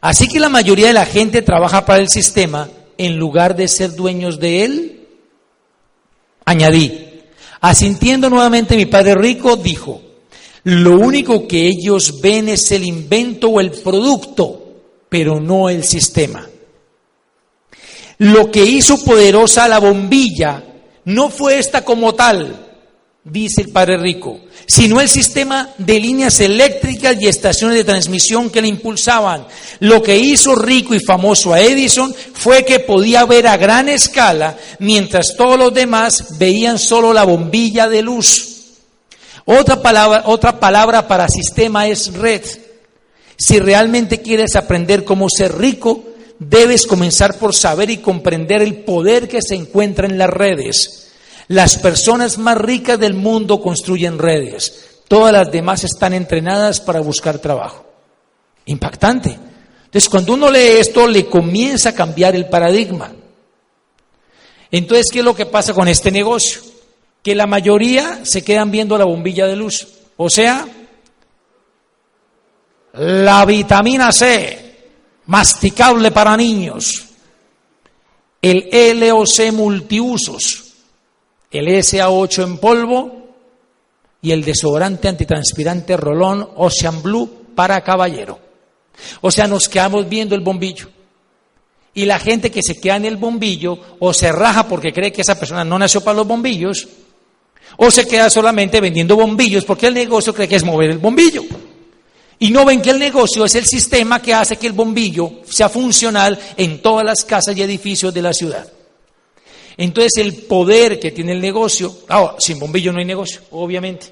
[0.00, 3.94] Así que la mayoría de la gente trabaja para el sistema en lugar de ser
[3.94, 5.06] dueños de él?
[6.44, 7.22] Añadí,
[7.60, 10.02] asintiendo nuevamente mi padre rico, dijo,
[10.64, 14.64] lo único que ellos ven es el invento o el producto,
[15.08, 16.46] pero no el sistema.
[18.18, 20.64] Lo que hizo poderosa la bombilla
[21.04, 22.67] no fue esta como tal,
[23.30, 28.62] dice el padre rico, sino el sistema de líneas eléctricas y estaciones de transmisión que
[28.62, 29.46] le impulsaban.
[29.80, 34.56] Lo que hizo rico y famoso a Edison fue que podía ver a gran escala,
[34.78, 38.56] mientras todos los demás veían solo la bombilla de luz.
[39.44, 42.42] Otra palabra, otra palabra para sistema es red.
[43.36, 46.04] Si realmente quieres aprender cómo ser rico,
[46.38, 51.07] debes comenzar por saber y comprender el poder que se encuentra en las redes.
[51.48, 55.00] Las personas más ricas del mundo construyen redes.
[55.08, 57.86] Todas las demás están entrenadas para buscar trabajo.
[58.66, 59.30] Impactante.
[59.30, 63.10] Entonces, cuando uno lee esto, le comienza a cambiar el paradigma.
[64.70, 66.60] Entonces, ¿qué es lo que pasa con este negocio?
[67.22, 69.88] Que la mayoría se quedan viendo la bombilla de luz.
[70.18, 70.68] O sea,
[72.92, 74.76] la vitamina C,
[75.24, 77.06] masticable para niños,
[78.42, 80.67] el LOC multiusos,
[81.50, 83.18] el SA8 en polvo
[84.20, 88.38] y el desodorante antitranspirante Rolón Ocean Blue para caballero.
[89.20, 90.88] O sea, nos quedamos viendo el bombillo.
[91.94, 95.22] Y la gente que se queda en el bombillo o se raja porque cree que
[95.22, 96.86] esa persona no nació para los bombillos,
[97.76, 101.42] o se queda solamente vendiendo bombillos porque el negocio cree que es mover el bombillo.
[102.40, 105.68] Y no ven que el negocio es el sistema que hace que el bombillo sea
[105.68, 108.77] funcional en todas las casas y edificios de la ciudad.
[109.78, 111.98] Entonces el poder que tiene el negocio,
[112.38, 114.08] sin bombillo no hay negocio, obviamente,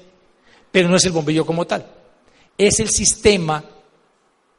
[0.71, 1.85] pero no es el bombillo como tal,
[2.57, 3.63] es el sistema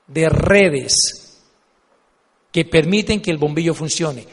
[0.07, 1.41] de redes
[2.53, 4.27] que permiten que el bombillo funcione.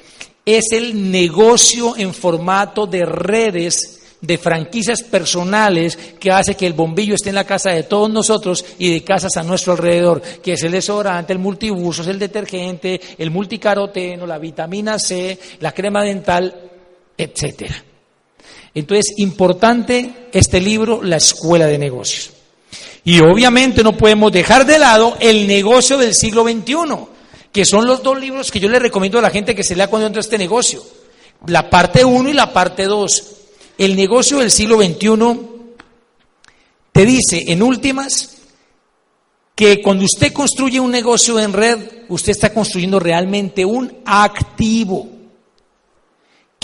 [0.45, 7.15] Es el negocio en formato de redes de franquicias personales que hace que el bombillo
[7.15, 10.63] esté en la casa de todos nosotros y de casas a nuestro alrededor, que es
[10.63, 16.64] el desodorante, el multibusos, el detergente, el multicaroteno, la vitamina C, la crema dental,
[17.17, 17.83] etcétera.
[18.73, 22.31] Entonces, importante este libro, La Escuela de Negocios.
[23.05, 26.75] Y obviamente no podemos dejar de lado el negocio del siglo XXI,
[27.51, 29.87] que son los dos libros que yo le recomiendo a la gente que se lea
[29.87, 30.83] cuando entra este negocio.
[31.47, 33.23] La parte 1 y la parte 2.
[33.77, 35.39] El negocio del siglo XXI
[36.91, 38.37] te dice, en últimas,
[39.55, 45.14] que cuando usted construye un negocio en red, usted está construyendo realmente un activo.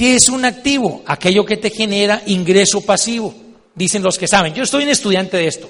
[0.02, 1.04] ¿Qué es un activo?
[1.06, 3.36] Aquello que te genera ingreso pasivo,
[3.76, 4.52] dicen los que saben.
[4.52, 5.70] Yo estoy un estudiante de esto,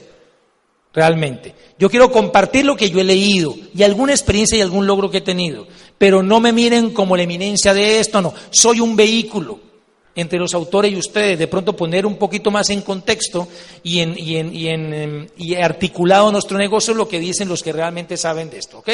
[0.94, 1.54] realmente.
[1.78, 5.18] Yo quiero compartir lo que yo he leído y alguna experiencia y algún logro que
[5.18, 5.68] he tenido,
[5.98, 8.34] pero no me miren como la eminencia de esto, no.
[8.52, 9.60] Soy un vehículo
[10.16, 13.50] entre los autores y ustedes, de pronto poner un poquito más en contexto
[13.84, 17.62] y, en, y, en, y, en, em, y articulado nuestro negocio lo que dicen los
[17.62, 18.92] que realmente saben de esto, ¿ok?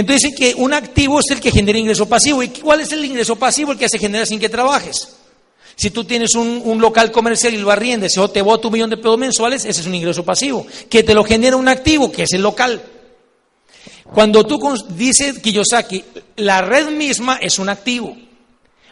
[0.00, 2.42] Entonces que un activo es el que genera ingreso pasivo.
[2.42, 3.72] ¿Y cuál es el ingreso pasivo?
[3.72, 5.10] El que se genera sin que trabajes.
[5.76, 8.96] Si tú tienes un, local comercial y lo arriendes o te bota un millón de
[8.96, 10.66] pesos mensuales, ese es un ingreso pasivo.
[10.88, 12.82] Que te lo genera un activo, que es el local.
[14.04, 14.58] Cuando tú
[14.88, 16.02] dices Kiyosaki,
[16.36, 18.16] la red misma es un activo.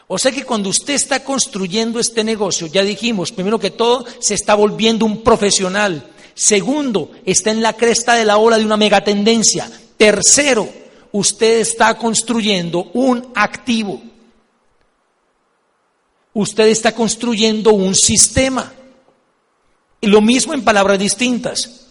[0.08, 4.34] O sea que cuando usted está construyendo este negocio, ya dijimos, primero que todo, se
[4.34, 6.06] está volviendo un profesional.
[6.34, 9.70] Segundo, está en la cresta de la ola de una megatendencia.
[9.96, 10.68] Tercero,
[11.12, 14.02] usted está construyendo un activo.
[16.34, 18.72] Usted está construyendo un sistema.
[20.00, 21.86] Y lo mismo en palabras distintas.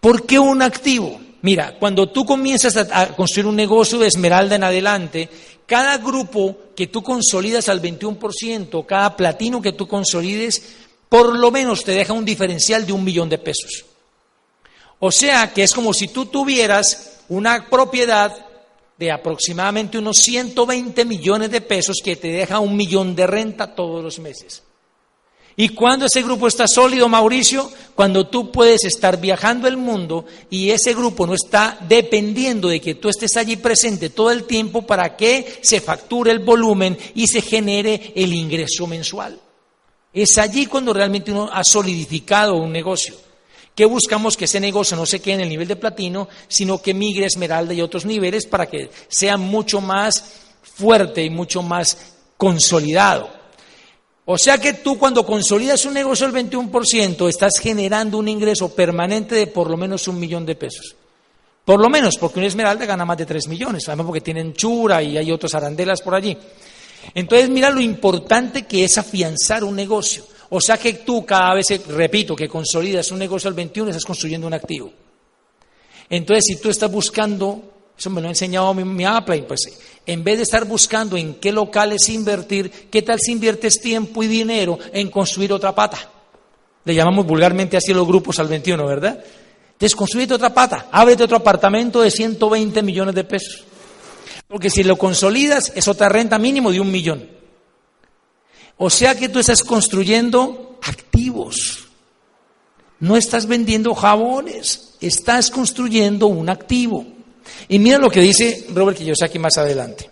[0.00, 1.20] ¿Por qué un activo?
[1.42, 5.28] Mira, cuando tú comienzas a, construir un negocio de esmeralda en adelante,
[5.66, 10.76] cada grupo que tú consolidas al 21%, cada platino que tú consolides,
[11.08, 13.84] por lo menos te deja un diferencial de un millón de pesos.
[14.98, 18.46] O sea que es como si tú tuvieras una propiedad
[18.98, 24.02] de aproximadamente unos 120 millones de pesos que te deja un millón de renta todos
[24.02, 24.62] los meses.
[25.58, 27.70] ¿Y cuando ese grupo está sólido, Mauricio?
[27.94, 32.96] Cuando tú puedes estar viajando el mundo y ese grupo no está dependiendo de que
[32.96, 37.40] tú estés allí presente todo el tiempo para que se facture el volumen y se
[37.40, 39.40] genere el ingreso mensual.
[40.12, 43.14] Es allí cuando realmente uno ha solidificado un negocio.
[43.76, 44.38] ¿Qué buscamos?
[44.38, 47.26] Que ese negocio no se quede en el nivel de platino, sino que migre a
[47.26, 50.24] esmeralda y otros niveles para que sea mucho más
[50.62, 53.28] fuerte y mucho más consolidado.
[54.24, 59.34] O sea que tú cuando consolidas un negocio al 21% estás generando un ingreso permanente
[59.34, 60.96] de por lo menos un millón de pesos.
[61.62, 65.02] Por lo menos, porque una esmeralda gana más de 3 millones, además porque tienen chura
[65.02, 66.36] y hay otras arandelas por allí.
[67.14, 70.24] Entonces mira lo importante que es afianzar un negocio.
[70.50, 74.46] O sea que tú cada vez, repito, que consolidas un negocio al 21, estás construyendo
[74.46, 74.92] un activo.
[76.08, 79.44] Entonces si tú estás buscando eso me lo ha enseñado mi, Apple.
[79.44, 79.60] Pues
[80.04, 84.26] en vez de estar buscando en qué locales invertir, ¿qué tal si inviertes tiempo y
[84.26, 85.98] dinero en construir otra pata?
[86.84, 89.24] Le llamamos vulgarmente así los grupos al 21, ¿verdad?
[89.78, 93.64] Desconstruirte otra pata, ábrete otro apartamento de 120 millones de pesos.
[94.46, 97.28] Porque si lo consolidas es otra renta mínimo de un millón.
[98.78, 101.86] O sea que tú estás construyendo activos.
[102.98, 107.04] No estás vendiendo jabones, estás construyendo un activo.
[107.68, 110.10] Y mira lo que dice Robert Kiyosaki más adelante.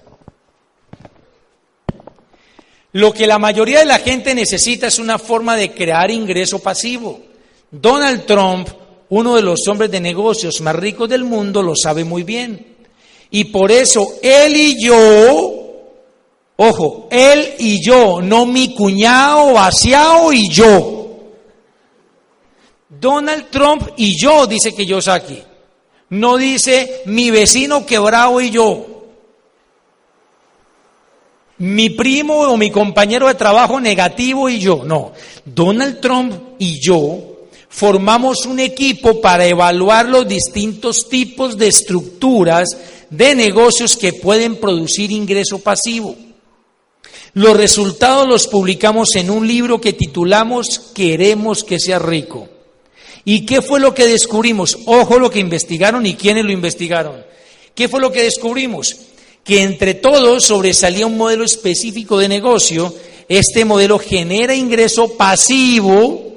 [2.92, 7.22] Lo que la mayoría de la gente necesita es una forma de crear ingreso pasivo.
[7.70, 8.68] Donald Trump,
[9.08, 12.76] uno de los hombres de negocios más ricos del mundo, lo sabe muy bien.
[13.30, 15.53] Y por eso él y yo,
[16.56, 20.94] ojo, él y yo, no mi cuñado, vaciado y yo.
[22.88, 25.42] Donald Trump y yo, dice Kiyosaki.
[26.10, 28.86] No dice mi vecino quebrado y yo.
[31.58, 34.82] Mi primo o mi compañero de trabajo negativo y yo.
[34.84, 35.12] No.
[35.44, 37.34] Donald Trump y yo
[37.74, 42.68] formamos un equipo para evaluar los distintos tipos de estructuras
[43.10, 46.14] de negocios que pueden producir ingreso pasivo.
[47.34, 52.48] Los resultados los publicamos en un libro que titulamos Queremos que sea rico.
[53.24, 54.78] ¿Y qué fue lo que descubrimos?
[54.86, 57.24] Ojo lo que investigaron y quiénes lo investigaron.
[57.74, 58.96] ¿Qué fue lo que descubrimos?
[59.42, 62.94] Que entre todos sobresalía un modelo específico de negocio.
[63.28, 66.34] Este modelo genera ingreso pasivo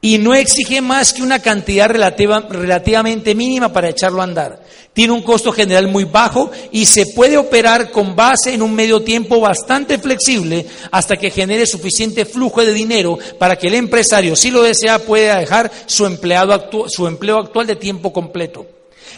[0.00, 4.64] y no exige más que una cantidad relativamente mínima para echarlo a andar.
[4.92, 9.00] Tiene un costo general muy bajo y se puede operar con base en un medio
[9.02, 14.50] tiempo bastante flexible hasta que genere suficiente flujo de dinero para que el empresario, si
[14.50, 18.66] lo desea, pueda dejar su, empleado su empleo actual de tiempo completo.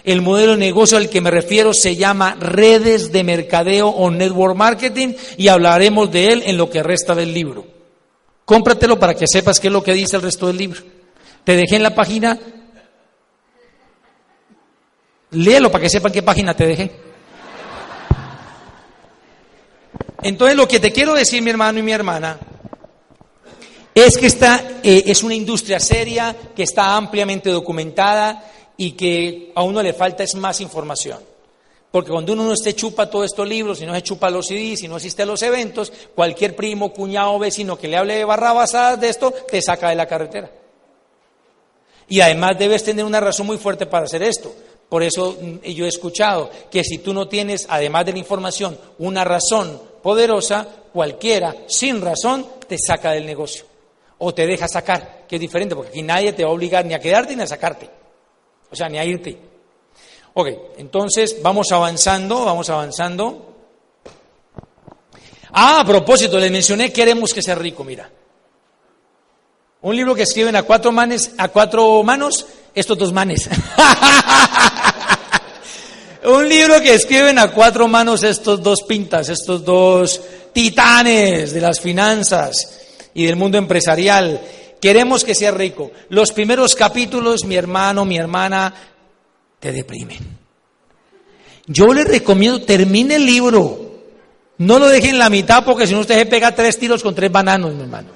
[0.04, 4.56] El modelo de negocio al que me refiero se llama redes de mercadeo o network
[4.56, 7.66] marketing y hablaremos de él en lo que resta del libro.
[8.44, 10.82] Cómpratelo para que sepas qué es lo que dice el resto del libro.
[11.44, 12.38] Te dejé en la página.
[15.34, 16.90] Léelo para que sepan qué página te dejé.
[20.22, 22.38] Entonces lo que te quiero decir, mi hermano y mi hermana,
[23.94, 28.42] es que esta eh, es una industria seria, que está ampliamente documentada
[28.76, 31.20] y que a uno le falta es más información.
[31.90, 34.80] Porque cuando uno no se chupa todos estos libros, si no se chupa los CDs,
[34.80, 39.00] si no asiste a los eventos, cualquier primo, cuñado, vecino que le hable de barrabasadas
[39.00, 40.50] de esto, te saca de la carretera.
[42.08, 44.52] Y además debes tener una razón muy fuerte para hacer esto.
[44.94, 48.78] Por eso mm, yo he escuchado que si tú no tienes, además de la información,
[48.98, 53.64] una razón poderosa, cualquiera, sin razón, te saca del negocio.
[54.18, 56.94] O te deja sacar, que es diferente, porque aquí nadie te va a obligar ni
[56.94, 57.90] a quedarte ni a sacarte.
[58.70, 59.36] O sea, ni a irte.
[60.34, 63.52] Ok, entonces vamos avanzando, vamos avanzando.
[65.50, 68.08] Ah, a propósito, les mencioné Queremos que sea rico, mira.
[69.82, 72.46] Un libro que escriben a cuatro, manes, a cuatro manos,
[72.76, 73.50] estos dos manes.
[76.24, 80.18] Un libro que escriben a cuatro manos estos dos pintas, estos dos
[80.54, 82.80] titanes de las finanzas
[83.12, 84.40] y del mundo empresarial.
[84.80, 85.90] Queremos que sea rico.
[86.08, 88.72] Los primeros capítulos, mi hermano, mi hermana,
[89.60, 90.18] te deprimen.
[91.66, 93.84] Yo le recomiendo, termine el libro.
[94.56, 97.14] No lo deje en la mitad porque si no usted se pega tres tiros con
[97.14, 98.08] tres bananos, mi hermano.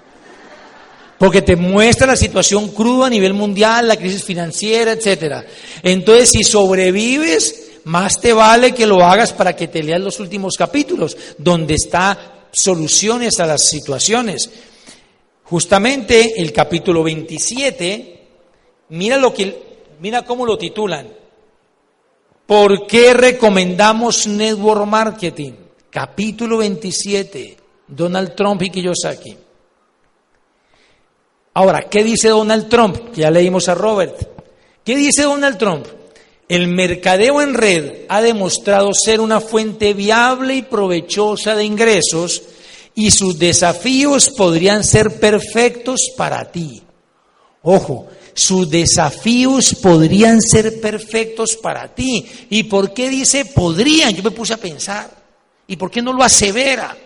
[1.18, 5.44] porque te muestra la situación cruda a nivel mundial, la crisis financiera, etcétera.
[5.82, 10.56] Entonces, si sobrevives, más te vale que lo hagas para que te leas los últimos
[10.56, 14.50] capítulos, donde está soluciones a las situaciones.
[15.44, 18.26] Justamente el capítulo 27,
[18.90, 21.08] mira lo que mira cómo lo titulan.
[22.46, 25.52] ¿Por qué recomendamos network marketing?
[25.88, 29.34] Capítulo 27, Donald Trump y Kiyosaki.
[31.54, 33.14] Ahora, ¿qué dice Donald Trump?
[33.14, 34.28] Ya leímos a Robert.
[34.84, 35.97] ¿Qué dice Donald Trump?
[36.48, 42.42] El mercadeo en red ha demostrado ser una fuente viable y provechosa de ingresos
[42.94, 46.82] y sus desafíos podrían ser perfectos para ti.
[47.62, 52.26] Ojo, sus desafíos podrían ser perfectos para ti.
[52.48, 54.14] ¿Y por qué dice podrían?
[54.14, 55.10] Yo me puse a pensar.
[55.66, 56.96] ¿Y por qué no lo asevera?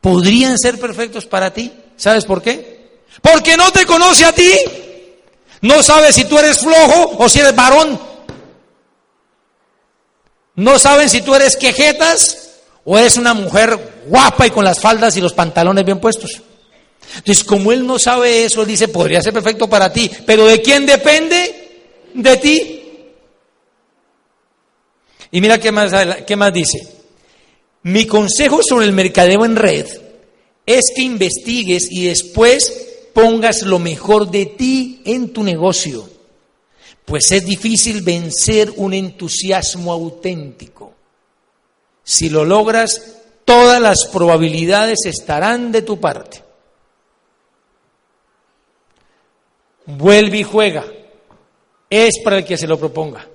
[0.00, 1.72] ¿Podrían ser perfectos para ti?
[1.96, 3.00] ¿Sabes por qué?
[3.20, 4.52] Porque no te conoce a ti.
[5.62, 8.07] No sabe si tú eres flojo o si eres varón.
[10.58, 12.50] No saben si tú eres quejetas
[12.84, 16.42] o eres una mujer guapa y con las faldas y los pantalones bien puestos.
[17.14, 20.60] Entonces, como él no sabe eso, él dice, podría ser perfecto para ti, pero ¿de
[20.60, 22.10] quién depende?
[22.12, 22.82] De ti.
[25.30, 25.92] Y mira qué más,
[26.26, 26.88] qué más dice.
[27.84, 29.86] Mi consejo sobre el mercadeo en red
[30.66, 36.10] es que investigues y después pongas lo mejor de ti en tu negocio,
[37.08, 40.92] pues es difícil vencer un entusiasmo auténtico.
[42.04, 46.48] Si lo logras, todas las probabilidades estarán de tu parte.
[49.88, 50.84] vuelve y juega.
[51.88, 53.26] Es para el que se lo proponga.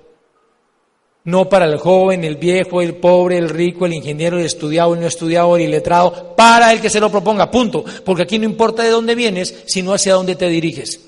[1.24, 5.00] No para el joven, el viejo, el pobre, el rico, el ingeniero, el estudiado, el
[5.00, 6.36] no estudiado, el iletrado.
[6.36, 7.84] Para el que se lo proponga, punto.
[8.04, 11.00] Porque aquí no importa de dónde vienes, sino hacia dónde te diriges.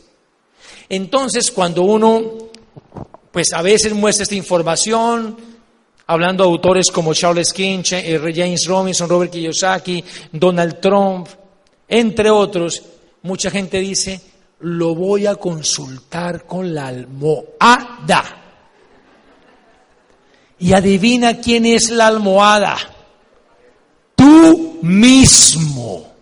[0.88, 2.48] Entonces, cuando uno,
[3.32, 5.36] pues a veces muestra esta información,
[6.06, 10.02] hablando de autores como Charles King, eh, James Robinson, Robert Kiyosaki,
[10.32, 11.28] Donald Trump,
[11.88, 12.82] entre otros,
[13.22, 14.20] mucha gente dice,
[14.60, 18.42] lo voy a consultar con la almohada.
[20.58, 22.76] Y adivina quién es la almohada.
[24.14, 26.14] Tú mismo.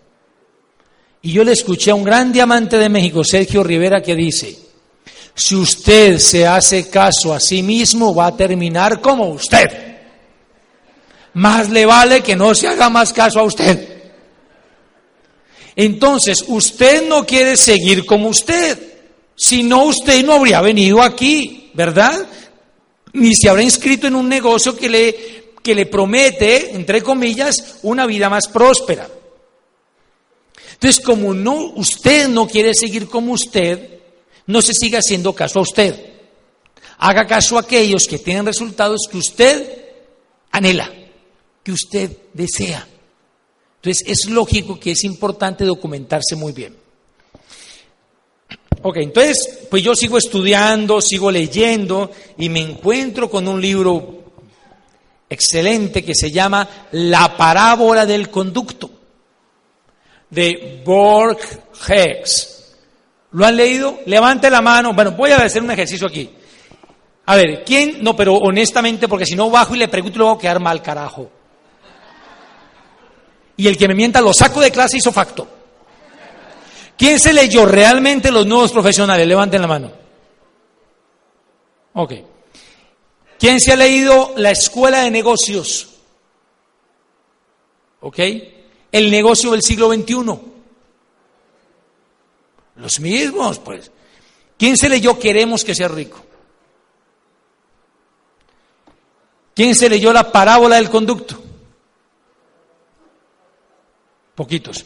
[1.21, 4.64] Y yo le escuché a un gran diamante de México, Sergio Rivera, que dice,
[5.35, 9.97] si usted se hace caso a sí mismo, va a terminar como usted.
[11.33, 13.95] Más le vale que no se haga más caso a usted.
[15.75, 18.79] Entonces, usted no quiere seguir como usted.
[19.35, 22.25] Si no, usted no habría venido aquí, ¿verdad?
[23.11, 28.05] Ni se habrá inscrito en un negocio que le, que le promete, entre comillas, una
[28.05, 29.09] vida más próspera.
[30.71, 33.94] Entonces, como no, usted no quiere seguir como usted,
[34.47, 36.13] no se siga haciendo caso a usted.
[36.97, 39.85] Haga caso a aquellos que tienen resultados que usted
[40.51, 40.91] anhela,
[41.63, 42.87] que usted desea.
[43.77, 46.75] Entonces es lógico que es importante documentarse muy bien.
[48.81, 54.25] Ok, entonces, pues yo sigo estudiando, sigo leyendo y me encuentro con un libro
[55.29, 58.91] excelente que se llama La parábola del conducto
[60.29, 61.39] de Borg
[61.87, 62.54] Hicks.
[63.35, 63.99] ¿Lo han leído?
[64.05, 64.93] Levante la mano.
[64.93, 66.29] Bueno, voy a hacer un ejercicio aquí.
[67.27, 68.03] A ver, ¿quién?
[68.03, 70.81] No, pero honestamente, porque si no bajo y le pregunto, luego voy a quedar mal,
[70.81, 71.29] carajo
[73.57, 75.47] y el que me mienta lo saco de clase hizo facto.
[76.97, 79.27] ¿Quién se leyó realmente los nuevos profesionales?
[79.27, 79.91] Levanten la mano.
[81.93, 82.13] Ok.
[83.37, 85.89] ¿Quién se ha leído la escuela de negocios?
[87.99, 88.19] ¿Ok?
[88.91, 90.54] El negocio del siglo XXI.
[92.75, 93.91] Los mismos, pues.
[94.57, 96.25] ¿Quién se leyó Queremos que sea rico?
[99.53, 101.41] ¿Quién se leyó la parábola del conducto?
[104.35, 104.85] Poquitos.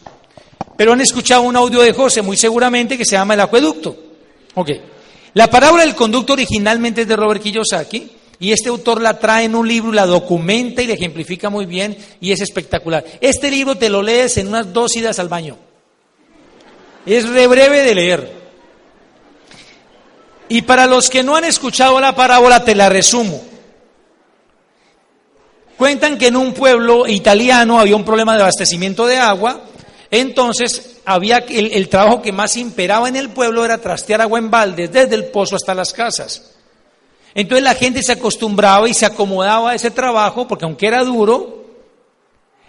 [0.77, 3.97] Pero han escuchado un audio de José, muy seguramente, que se llama El Acueducto.
[4.53, 4.69] Ok.
[5.33, 8.11] La parábola del conducto originalmente es de Robert Kiyosaki.
[8.41, 11.97] Y este autor la trae en un libro, la documenta y la ejemplifica muy bien
[12.21, 13.03] y es espectacular.
[13.19, 15.57] Este libro te lo lees en unas dos idas al baño.
[17.09, 18.33] Es re breve de leer.
[20.47, 23.41] Y para los que no han escuchado la parábola, te la resumo.
[25.75, 29.61] Cuentan que en un pueblo italiano había un problema de abastecimiento de agua,
[30.11, 34.51] entonces había el, el trabajo que más imperaba en el pueblo era trastear agua en
[34.51, 36.57] baldes desde el pozo hasta las casas.
[37.33, 41.65] Entonces la gente se acostumbraba y se acomodaba a ese trabajo porque aunque era duro,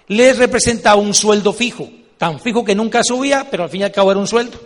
[0.07, 3.93] les representaba un sueldo fijo, tan fijo que nunca subía, pero al fin y al
[3.93, 4.61] cabo era un sueldo.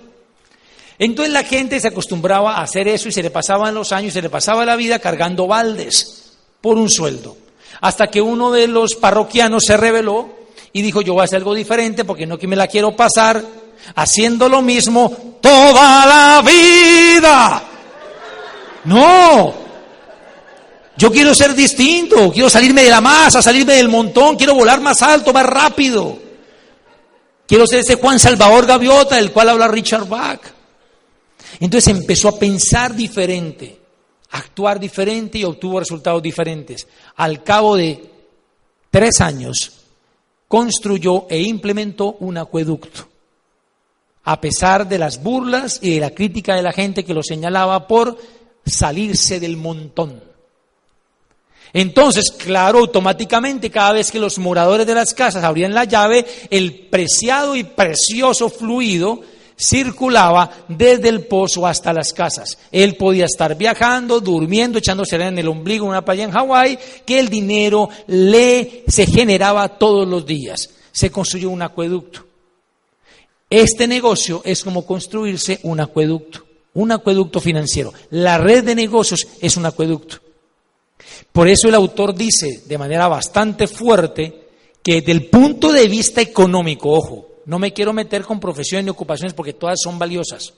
[0.98, 4.20] Entonces la gente se acostumbraba a hacer eso y se le pasaban los años, se
[4.20, 7.36] le pasaba la vida cargando baldes por un sueldo.
[7.80, 10.30] Hasta que uno de los parroquianos se rebeló
[10.72, 13.44] y dijo, yo voy a hacer algo diferente porque no que me la quiero pasar
[13.94, 17.62] haciendo lo mismo toda la vida.
[18.82, 19.54] No,
[20.96, 25.02] yo quiero ser distinto, quiero salirme de la masa, salirme del montón, quiero volar más
[25.02, 26.23] alto, más rápido.
[27.46, 30.40] Quiero ser ese Juan Salvador Gaviota del cual habla Richard Bach.
[31.60, 33.78] Entonces empezó a pensar diferente,
[34.30, 36.86] a actuar diferente y obtuvo resultados diferentes.
[37.16, 38.10] Al cabo de
[38.90, 39.72] tres años,
[40.48, 43.08] construyó e implementó un acueducto.
[44.24, 47.86] A pesar de las burlas y de la crítica de la gente que lo señalaba
[47.86, 48.16] por
[48.64, 50.33] salirse del montón.
[51.74, 56.72] Entonces, claro, automáticamente cada vez que los moradores de las casas abrían la llave, el
[56.88, 59.22] preciado y precioso fluido
[59.58, 62.58] circulaba desde el pozo hasta las casas.
[62.70, 67.28] Él podía estar viajando, durmiendo, echándose en el ombligo una playa en Hawái, que el
[67.28, 70.70] dinero le se generaba todos los días.
[70.92, 72.24] Se construyó un acueducto.
[73.50, 76.44] Este negocio es como construirse un acueducto,
[76.74, 77.92] un acueducto financiero.
[78.10, 80.23] La red de negocios es un acueducto.
[81.32, 84.44] Por eso el autor dice de manera bastante fuerte
[84.82, 88.90] que desde el punto de vista económico, ojo, no me quiero meter con profesiones ni
[88.90, 90.52] ocupaciones porque todas son valiosas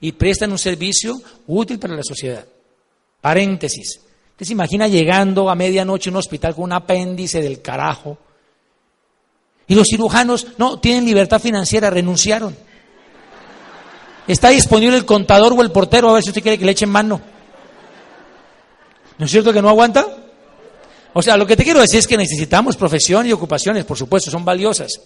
[0.00, 2.46] y prestan un servicio útil para la sociedad.
[3.20, 4.00] Paréntesis.
[4.32, 8.18] Usted se imagina llegando a medianoche a un hospital con un apéndice del carajo
[9.66, 12.54] y los cirujanos no tienen libertad financiera, renunciaron.
[14.26, 16.90] Está disponible el contador o el portero a ver si usted quiere que le echen
[16.90, 17.20] mano.
[19.18, 20.06] ¿No es cierto que no aguanta?
[21.12, 24.30] O sea, lo que te quiero decir es que necesitamos profesión y ocupaciones, por supuesto,
[24.30, 25.00] son valiosas.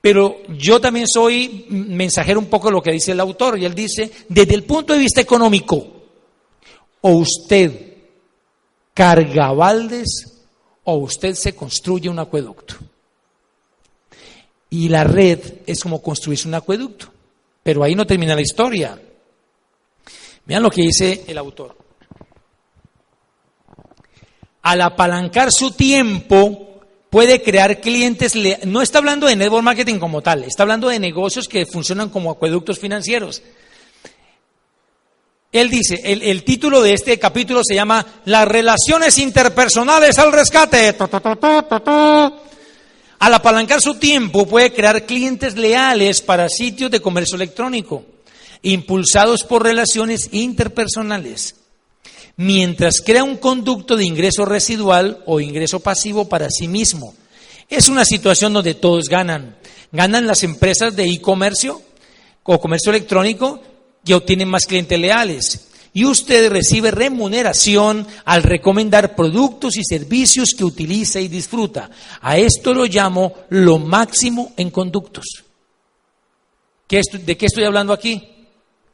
[0.00, 3.74] Pero yo también soy mensajero un poco de lo que dice el autor, y él
[3.74, 5.86] dice, desde el punto de vista económico,
[7.00, 7.94] o usted
[8.92, 10.40] carga baldes
[10.84, 12.74] o usted se construye un acueducto.
[14.68, 17.06] Y la red es como construirse un acueducto.
[17.62, 19.00] Pero ahí no termina la historia.
[20.44, 21.89] Vean lo que dice el autor
[24.62, 26.70] al apalancar su tiempo,
[27.10, 28.34] puede crear clientes.
[28.64, 32.30] No está hablando de network marketing como tal, está hablando de negocios que funcionan como
[32.30, 33.42] acueductos financieros.
[35.52, 40.94] Él dice, el, el título de este capítulo se llama Las relaciones interpersonales al rescate.
[43.18, 48.04] Al apalancar su tiempo puede crear clientes leales para sitios de comercio electrónico,
[48.62, 51.59] impulsados por relaciones interpersonales
[52.40, 57.12] mientras crea un conducto de ingreso residual o ingreso pasivo para sí mismo.
[57.68, 59.58] Es una situación donde todos ganan.
[59.92, 61.82] Ganan las empresas de e-comercio
[62.44, 63.60] o comercio electrónico
[64.02, 65.68] que obtienen más clientes leales.
[65.92, 71.90] Y usted recibe remuneración al recomendar productos y servicios que utiliza y disfruta.
[72.22, 75.44] A esto lo llamo lo máximo en conductos.
[76.88, 78.26] ¿De qué estoy hablando aquí?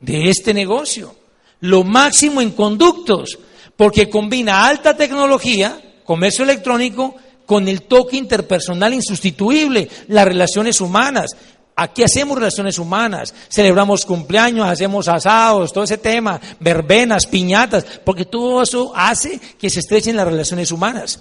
[0.01, 1.26] De este negocio
[1.61, 3.39] lo máximo en conductos,
[3.77, 11.31] porque combina alta tecnología, comercio electrónico, con el toque interpersonal insustituible, las relaciones humanas.
[11.77, 18.63] Aquí hacemos relaciones humanas, celebramos cumpleaños, hacemos asados, todo ese tema, verbenas, piñatas, porque todo
[18.63, 21.21] eso hace que se estrechen las relaciones humanas.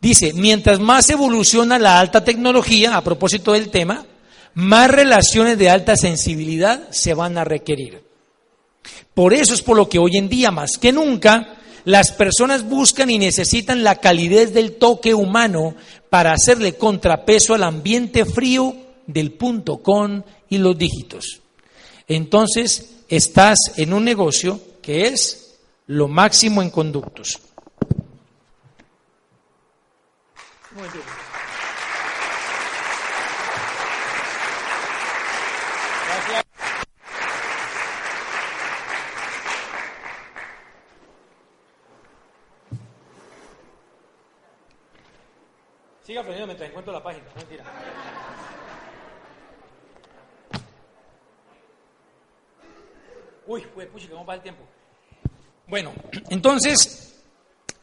[0.00, 4.06] Dice, mientras más evoluciona la alta tecnología, a propósito del tema,
[4.54, 8.05] más relaciones de alta sensibilidad se van a requerir.
[9.14, 13.10] Por eso es por lo que hoy en día, más que nunca, las personas buscan
[13.10, 15.74] y necesitan la calidez del toque humano
[16.10, 18.74] para hacerle contrapeso al ambiente frío
[19.06, 21.40] del punto con y los dígitos.
[22.08, 27.38] Entonces, estás en un negocio que es lo máximo en conductos.
[46.06, 47.24] Siga aprendiendo mientras encuentro la página.
[47.34, 47.64] Mentira.
[53.48, 54.62] Uy, pues, pucha, ¿cómo va el tiempo?
[55.66, 55.92] Bueno,
[56.30, 57.24] entonces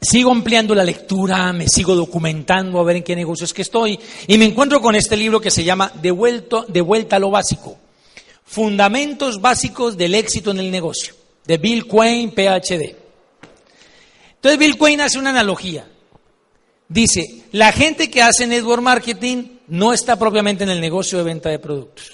[0.00, 4.38] sigo ampliando la lectura, me sigo documentando a ver en qué negocios que estoy y
[4.38, 6.14] me encuentro con este libro que se llama De,
[6.68, 7.76] de vuelta a lo básico.
[8.42, 11.14] Fundamentos básicos del éxito en el negocio,
[11.44, 12.96] de Bill Quain, PhD.
[14.36, 15.88] Entonces Bill Quain hace una analogía.
[16.88, 21.48] Dice, la gente que hace network marketing no está propiamente en el negocio de venta
[21.48, 22.12] de productos.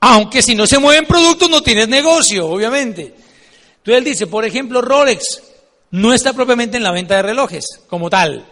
[0.00, 3.02] Aunque si no se mueven productos no tienes negocio, obviamente.
[3.02, 5.42] Entonces él dice, por ejemplo, Rolex
[5.90, 8.46] no está propiamente en la venta de relojes como tal,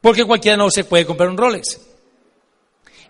[0.00, 1.80] porque cualquiera no se puede comprar un Rolex.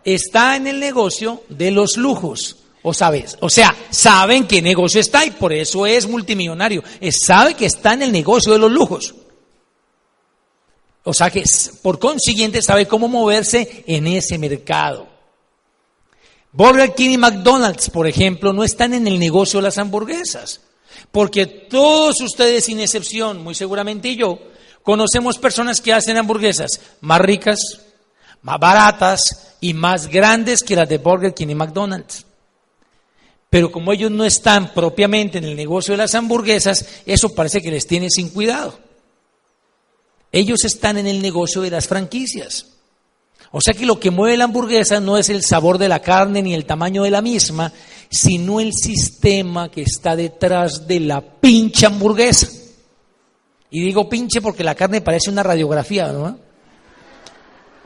[0.05, 2.57] Está en el negocio de los lujos.
[2.83, 6.85] O sabes, o sea, saben qué negocio está y por eso es multimillonario.
[7.11, 9.14] sabe que está en el negocio de los lujos.
[11.09, 11.44] O sea que
[11.82, 15.07] por consiguiente sabe cómo moverse en ese mercado.
[16.50, 20.62] Burger King y McDonald's, por ejemplo, no están en el negocio de las hamburguesas.
[21.12, 24.40] Porque todos ustedes, sin excepción, muy seguramente yo,
[24.82, 27.61] conocemos personas que hacen hamburguesas más ricas,
[28.42, 32.26] más baratas y más grandes que las de Burger King y McDonald's.
[33.48, 37.70] Pero como ellos no están propiamente en el negocio de las hamburguesas, eso parece que
[37.70, 38.86] les tiene sin cuidado.
[40.33, 42.66] Ellos están en el negocio de las franquicias.
[43.53, 46.43] O sea que lo que mueve la hamburguesa no es el sabor de la carne
[46.43, 47.72] ni el tamaño de la misma,
[48.11, 52.49] sino el sistema que está detrás de la pinche hamburguesa.
[53.70, 56.39] Y digo pinche porque la carne parece una radiografía, ¿no?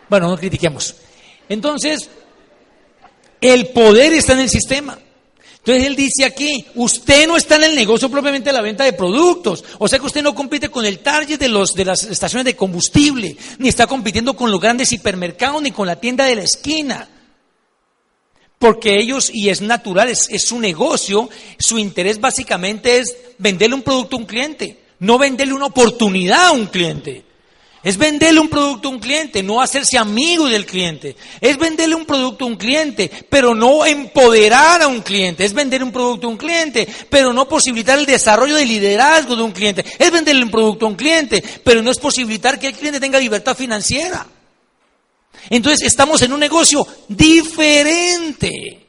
[0.08, 0.96] Bueno, no critiquemos.
[1.48, 2.10] Entonces,
[3.40, 4.98] el poder está en el sistema.
[5.60, 8.94] Entonces él dice aquí, usted no está en el negocio propiamente de la venta de
[8.94, 12.46] productos, o sea que usted no compite con el target de, los, de las estaciones
[12.46, 16.44] de combustible, ni está compitiendo con los grandes hipermercados, ni con la tienda de la
[16.44, 17.08] esquina.
[18.58, 23.82] Porque ellos, y es natural, es, es su negocio, su interés básicamente es venderle un
[23.82, 27.29] producto a un cliente, no venderle una oportunidad a un cliente.
[27.82, 31.16] Es venderle un producto a un cliente, no hacerse amigo del cliente.
[31.40, 35.44] Es venderle un producto a un cliente, pero no empoderar a un cliente.
[35.46, 39.42] Es vender un producto a un cliente, pero no posibilitar el desarrollo de liderazgo de
[39.42, 39.84] un cliente.
[39.98, 43.18] Es venderle un producto a un cliente, pero no es posibilitar que el cliente tenga
[43.18, 44.26] libertad financiera.
[45.48, 48.86] Entonces estamos en un negocio diferente.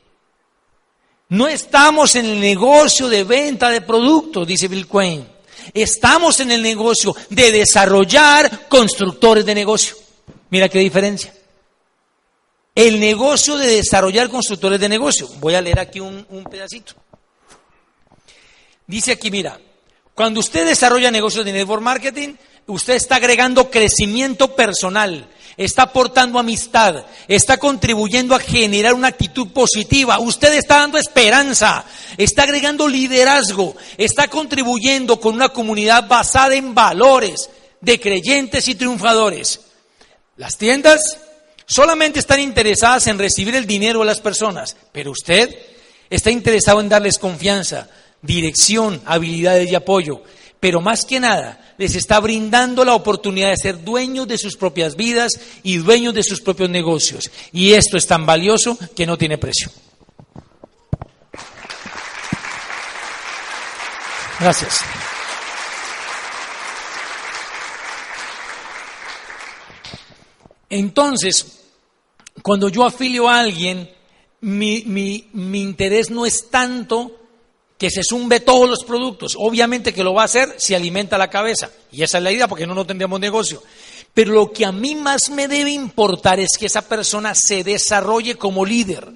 [1.29, 5.25] No estamos en el negocio de venta de productos, dice Bill Quinn.
[5.73, 9.95] Estamos en el negocio de desarrollar constructores de negocio.
[10.49, 11.33] Mira qué diferencia.
[12.73, 15.27] El negocio de desarrollar constructores de negocio.
[15.39, 16.93] Voy a leer aquí un, pedacito.
[18.87, 19.59] Dice aquí, mira,
[20.15, 22.35] cuando usted desarrolla negocios de network marketing,
[22.67, 25.27] usted está agregando crecimiento personal
[25.57, 31.85] está aportando amistad, está contribuyendo a generar una actitud positiva, usted está dando esperanza,
[32.17, 37.49] está agregando liderazgo, está contribuyendo con una comunidad basada en valores
[37.79, 39.61] de creyentes y triunfadores.
[40.37, 41.17] Las tiendas
[41.65, 45.55] solamente están interesadas en recibir el dinero de las personas, pero usted
[46.09, 47.87] está interesado en darles confianza,
[48.21, 50.23] dirección, habilidades y apoyo
[50.61, 54.95] pero más que nada les está brindando la oportunidad de ser dueños de sus propias
[54.95, 55.31] vidas
[55.63, 57.31] y dueños de sus propios negocios.
[57.51, 59.71] Y esto es tan valioso que no tiene precio.
[64.39, 64.81] Gracias.
[70.69, 71.59] Entonces,
[72.43, 73.89] cuando yo afilio a alguien,
[74.41, 77.20] mi, mi interés no es tanto
[77.81, 79.35] que se zumbe todos los productos.
[79.39, 81.71] Obviamente que lo va a hacer si alimenta la cabeza.
[81.91, 83.63] Y esa es la idea, porque no, no tendríamos negocio.
[84.13, 88.35] Pero lo que a mí más me debe importar es que esa persona se desarrolle
[88.35, 89.09] como líder,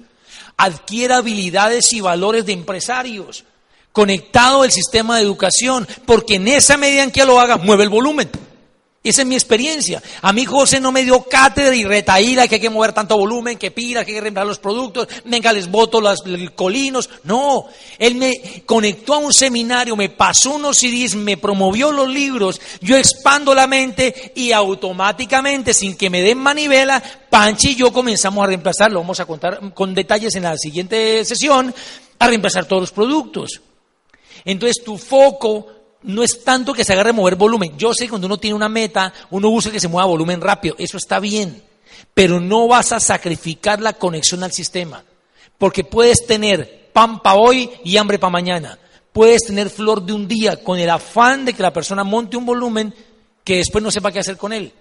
[0.56, 3.44] adquiera habilidades y valores de empresarios,
[3.92, 7.88] conectado al sistema de educación, porque en esa medida en que lo haga, mueve el
[7.88, 8.28] volumen.
[9.08, 10.02] Esa es mi experiencia.
[10.20, 13.56] A mí José no me dio cátedra y retaíla que hay que mover tanto volumen,
[13.56, 16.24] que pira, que hay que reemplazar los productos, venga, les voto los
[16.56, 17.08] colinos.
[17.22, 17.66] No,
[18.00, 22.96] él me conectó a un seminario, me pasó unos CDs, me promovió los libros, yo
[22.96, 27.00] expando la mente y automáticamente, sin que me den manivela,
[27.30, 31.24] Panchi y yo comenzamos a reemplazar, lo vamos a contar con detalles en la siguiente
[31.24, 31.72] sesión,
[32.18, 33.60] a reemplazar todos los productos.
[34.44, 35.75] Entonces tu foco
[36.06, 37.76] no es tanto que se agarre a mover volumen.
[37.76, 40.74] Yo sé que cuando uno tiene una meta, uno busca que se mueva volumen rápido.
[40.78, 41.62] Eso está bien.
[42.14, 45.04] Pero no vas a sacrificar la conexión al sistema.
[45.58, 48.78] Porque puedes tener pan para hoy y hambre para mañana.
[49.12, 52.46] Puedes tener flor de un día con el afán de que la persona monte un
[52.46, 52.94] volumen
[53.42, 54.72] que después no sepa qué hacer con él.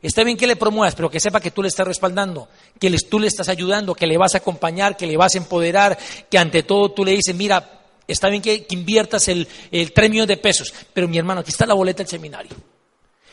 [0.00, 2.48] Está bien que le promuevas, pero que sepa que tú le estás respaldando,
[2.78, 5.98] que tú le estás ayudando, que le vas a acompañar, que le vas a empoderar,
[6.30, 7.78] que ante todo tú le dices, mira,
[8.08, 11.66] Está bien que, inviertas el, el 3 millones de pesos, pero mi hermano, aquí está
[11.66, 12.50] la boleta del seminario.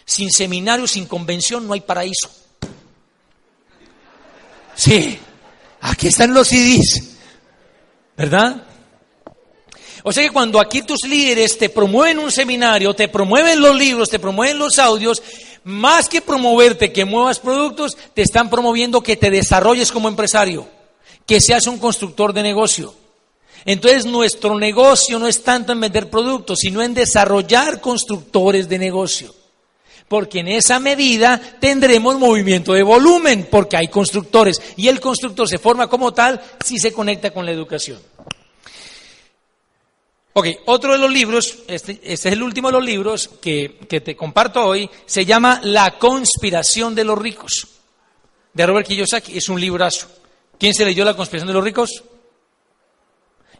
[0.05, 2.30] Sin seminario, sin convención, no hay paraíso.
[4.76, 5.17] Sí,
[5.82, 7.15] aquí están los CDs,
[8.15, 8.63] ¿verdad?
[10.03, 14.09] O sea que cuando aquí tus líderes te promueven un seminario, te promueven los libros,
[14.09, 15.23] te promueven los audios,
[15.63, 20.67] más que promoverte que muevas productos, te están promoviendo que te desarrolles como empresario
[21.26, 22.93] que seas un constructor de negocio.
[23.66, 29.34] Entonces nuestro negocio no es tanto en vender productos, sino en desarrollar constructores de negocio.
[30.07, 34.61] Porque en esa medida tendremos movimiento de volumen, porque hay constructores.
[34.78, 37.99] Y el constructor se forma como tal si se conecta con la educación.
[40.34, 44.01] Ok, otro de los libros, este, este, es el último de los libros que, que,
[44.01, 47.70] te comparto hoy, se llama La conspiración de los ricos,
[48.53, 49.38] de Robert Kiyosaki.
[49.38, 50.07] Es un librazo.
[50.59, 52.03] ¿Quién se leyó La conspiración de los ricos?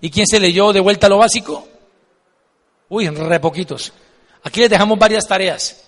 [0.02, 1.68] ¿Y quién se leyó De vuelta lo básico?
[2.90, 3.94] Uy, re poquitos.
[4.44, 5.84] Aquí les dejamos varias tareas.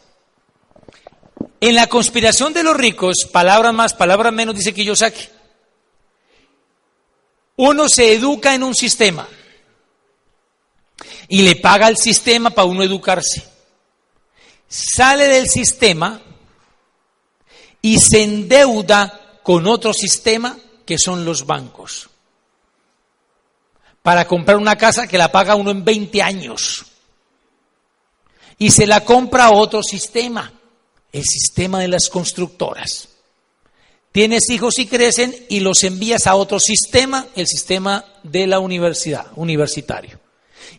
[1.60, 5.28] En la conspiración de los ricos, palabras más, palabras menos, dice Kiyosaki.
[7.58, 9.28] Uno se educa en un sistema
[11.28, 13.44] y le paga al sistema para uno educarse.
[14.68, 16.22] Sale del sistema
[17.82, 22.10] y se endeuda con otro sistema que son los bancos.
[24.08, 26.86] Para comprar una casa que la paga uno en 20 años.
[28.58, 30.50] Y se la compra a otro sistema,
[31.12, 33.10] el sistema de las constructoras.
[34.14, 39.28] Tienes hijos y crecen y los envías a otro sistema, el sistema de la universidad,
[39.36, 40.22] universitario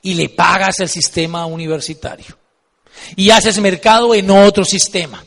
[0.00, 2.34] y le pagas el sistema universitario.
[3.14, 5.22] Y haces mercado en otro sistema.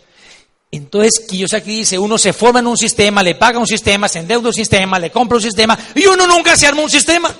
[0.71, 4.47] Entonces, Kiyosaki dice, uno se forma en un sistema, le paga un sistema, se endeuda
[4.47, 7.31] un sistema, le compra un sistema y uno nunca se arma un sistema.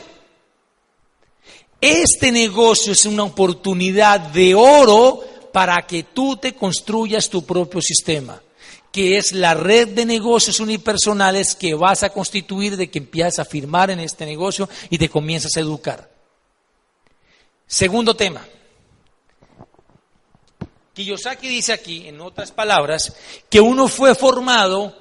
[1.82, 8.40] Este negocio es una oportunidad de oro para que tú te construyas tu propio sistema,
[8.92, 13.46] que es la red de negocios unipersonales que vas a constituir de que empiezas a
[13.46, 16.08] firmar en este negocio y te comienzas a educar.
[17.66, 18.46] Segundo tema.
[20.94, 23.16] Kiyosaki dice aquí, en otras palabras,
[23.50, 25.01] que uno fue formado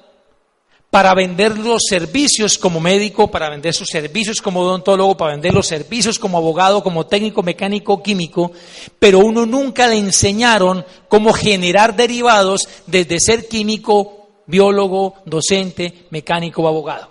[0.91, 5.65] para vender los servicios como médico, para vender sus servicios como odontólogo, para vender los
[5.65, 8.51] servicios como abogado, como técnico, mecánico, químico,
[8.99, 16.67] pero uno nunca le enseñaron cómo generar derivados desde ser químico, biólogo, docente, mecánico o
[16.67, 17.09] abogado.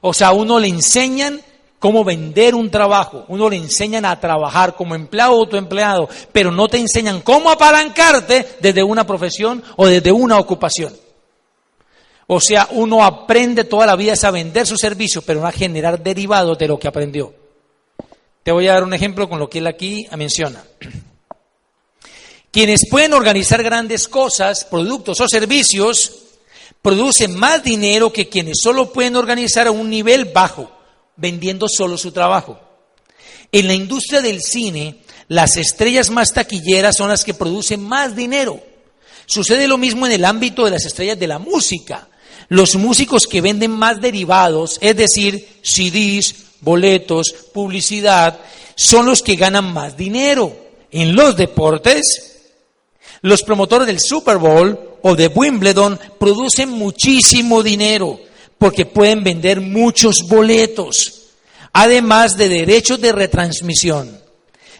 [0.00, 1.42] O sea, uno le enseñan
[1.78, 3.26] cómo vender un trabajo.
[3.28, 8.56] Uno le enseñan a trabajar como empleado o autoempleado, pero no te enseñan cómo apalancarte
[8.60, 11.03] desde una profesión o desde una ocupación.
[12.26, 16.02] O sea, uno aprende toda la vida a vender su servicio, pero no a generar
[16.02, 17.34] derivados de lo que aprendió.
[18.42, 20.62] Te voy a dar un ejemplo con lo que él aquí menciona.
[22.50, 26.12] Quienes pueden organizar grandes cosas, productos o servicios,
[26.80, 30.70] producen más dinero que quienes solo pueden organizar a un nivel bajo
[31.16, 32.60] vendiendo solo su trabajo.
[33.50, 38.62] En la industria del cine, las estrellas más taquilleras son las que producen más dinero.
[39.26, 42.08] Sucede lo mismo en el ámbito de las estrellas de la música.
[42.48, 48.38] Los músicos que venden más derivados, es decir, CDs, boletos, publicidad,
[48.74, 50.54] son los que ganan más dinero.
[50.90, 52.52] En los deportes,
[53.22, 58.20] los promotores del Super Bowl o de Wimbledon producen muchísimo dinero
[58.58, 61.30] porque pueden vender muchos boletos,
[61.72, 64.20] además de derechos de retransmisión.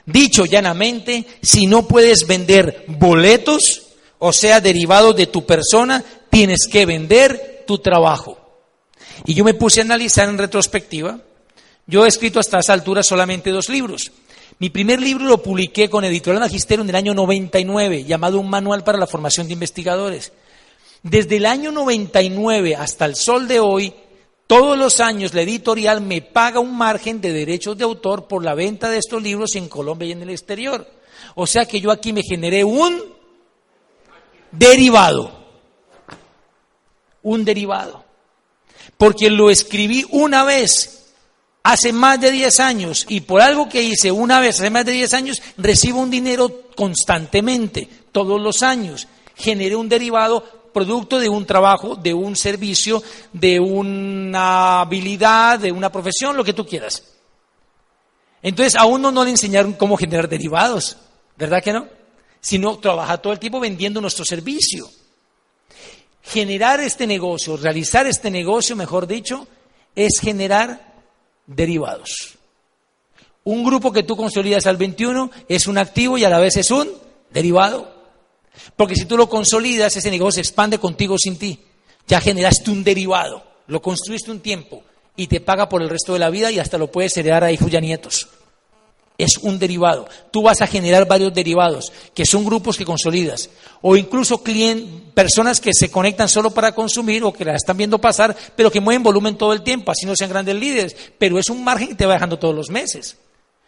[0.06, 3.82] Dicho llanamente, si no puedes vender boletos,
[4.18, 8.38] o sea, derivados de tu persona, tienes que vender tu trabajo.
[9.24, 11.20] Y yo me puse a analizar en retrospectiva.
[11.86, 14.12] Yo he escrito hasta esa altura solamente dos libros.
[14.58, 18.84] Mi primer libro lo publiqué con Editorial Magisterio en el año 99, llamado Un Manual
[18.84, 20.32] para la Formación de Investigadores.
[21.02, 23.92] Desde el año 99 hasta el sol de hoy,
[24.46, 28.54] todos los años la editorial me paga un margen de derechos de autor por la
[28.54, 30.86] venta de estos libros en Colombia y en el exterior.
[31.34, 33.02] O sea que yo aquí me generé un
[34.52, 35.43] derivado.
[37.24, 38.04] Un derivado.
[38.96, 41.12] Porque lo escribí una vez
[41.64, 44.92] hace más de 10 años y por algo que hice una vez hace más de
[44.92, 49.08] 10 años recibo un dinero constantemente, todos los años.
[49.34, 53.02] Generé un derivado producto de un trabajo, de un servicio,
[53.32, 57.02] de una habilidad, de una profesión, lo que tú quieras.
[58.42, 60.98] Entonces a uno no le enseñaron cómo generar derivados,
[61.36, 61.88] ¿verdad que no?
[62.40, 64.86] Sino trabaja todo el tiempo vendiendo nuestro servicio.
[66.24, 69.46] Generar este negocio, realizar este negocio, mejor dicho,
[69.94, 70.94] es generar
[71.46, 72.36] derivados.
[73.44, 76.70] Un grupo que tú consolidas al 21 es un activo y a la vez es
[76.70, 76.90] un
[77.30, 77.92] derivado.
[78.76, 81.60] Porque si tú lo consolidas, ese negocio se expande contigo sin ti.
[82.06, 84.82] Ya generaste un derivado, lo construiste un tiempo
[85.16, 87.52] y te paga por el resto de la vida y hasta lo puedes heredar a
[87.52, 88.28] hijos y a nietos.
[89.16, 90.08] Es un derivado.
[90.30, 93.50] Tú vas a generar varios derivados, que son grupos que consolidas,
[93.80, 94.42] o incluso
[95.14, 98.80] personas que se conectan solo para consumir o que la están viendo pasar, pero que
[98.80, 101.94] mueven volumen todo el tiempo, así no sean grandes líderes, pero es un margen que
[101.94, 103.16] te va dejando todos los meses.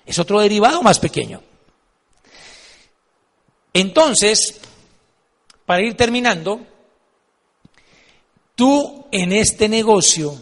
[0.05, 1.43] Es otro derivado más pequeño.
[3.73, 4.59] Entonces,
[5.65, 6.61] para ir terminando,
[8.55, 10.41] tú en este negocio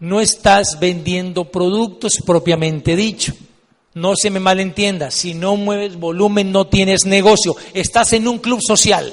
[0.00, 3.34] no estás vendiendo productos propiamente dicho.
[3.94, 7.54] No se me malentienda, si no mueves volumen no tienes negocio.
[7.74, 9.12] Estás en un club social,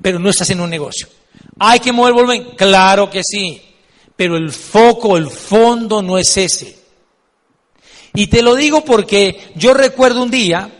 [0.00, 1.06] pero no estás en un negocio.
[1.58, 2.50] ¿Hay que mover volumen?
[2.56, 3.60] Claro que sí,
[4.16, 6.78] pero el foco, el fondo no es ese.
[8.14, 10.70] Y te lo digo porque yo recuerdo un día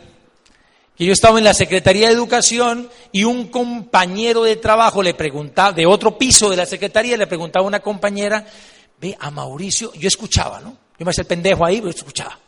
[0.97, 5.73] que yo estaba en la Secretaría de Educación y un compañero de trabajo le preguntaba,
[5.73, 8.47] de otro piso de la Secretaría, le preguntaba a una compañera,
[9.01, 10.82] ve a Mauricio, yo escuchaba, ¿no?
[11.03, 12.39] Yo me hacía el pendejo ahí, pero escuchaba.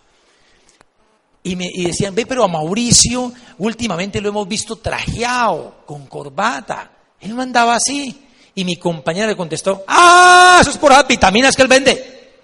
[1.43, 6.89] Y, me, decían, ve, pero a Mauricio últimamente lo hemos visto trajeado, con corbata.
[7.21, 8.17] Él no andaba así.
[8.55, 12.35] Y mi compañera le contestó, ah, eso es por las vitaminas que él vende.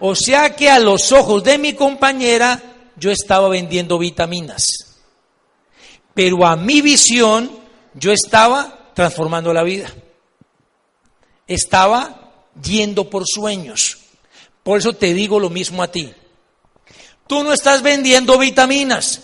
[0.00, 2.60] O sea que a los ojos de mi compañera
[2.96, 4.66] yo estaba vendiendo vitaminas.
[6.12, 7.52] Pero a mi visión
[7.94, 9.94] yo estaba transformando la vida.
[11.46, 14.00] Estaba yendo por sueños.
[14.64, 16.12] Por eso te digo lo mismo a ti.
[17.28, 19.20] Tú no estás vendiendo vitaminas.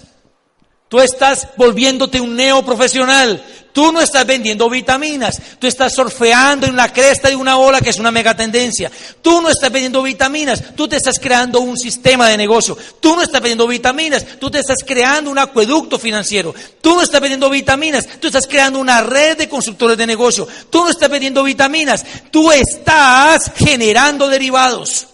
[0.88, 3.42] Tú estás volviéndote un neoprofesional.
[3.72, 5.40] Tú no estás vendiendo vitaminas.
[5.58, 8.90] Tú estás surfeando en la cresta de una ola que es una mega tendencia.
[9.22, 10.74] Tú no estás vendiendo vitaminas.
[10.74, 12.76] Tú te estás creando un sistema de negocio.
[12.98, 14.26] Tú no estás vendiendo vitaminas.
[14.38, 16.54] Tú te estás creando un acueducto financiero.
[16.80, 18.06] Tú no estás vendiendo vitaminas.
[18.18, 20.46] Tú estás creando una red de constructores de negocio.
[20.68, 22.04] Tú no estás vendiendo vitaminas.
[22.30, 25.06] Tú estás generando derivados.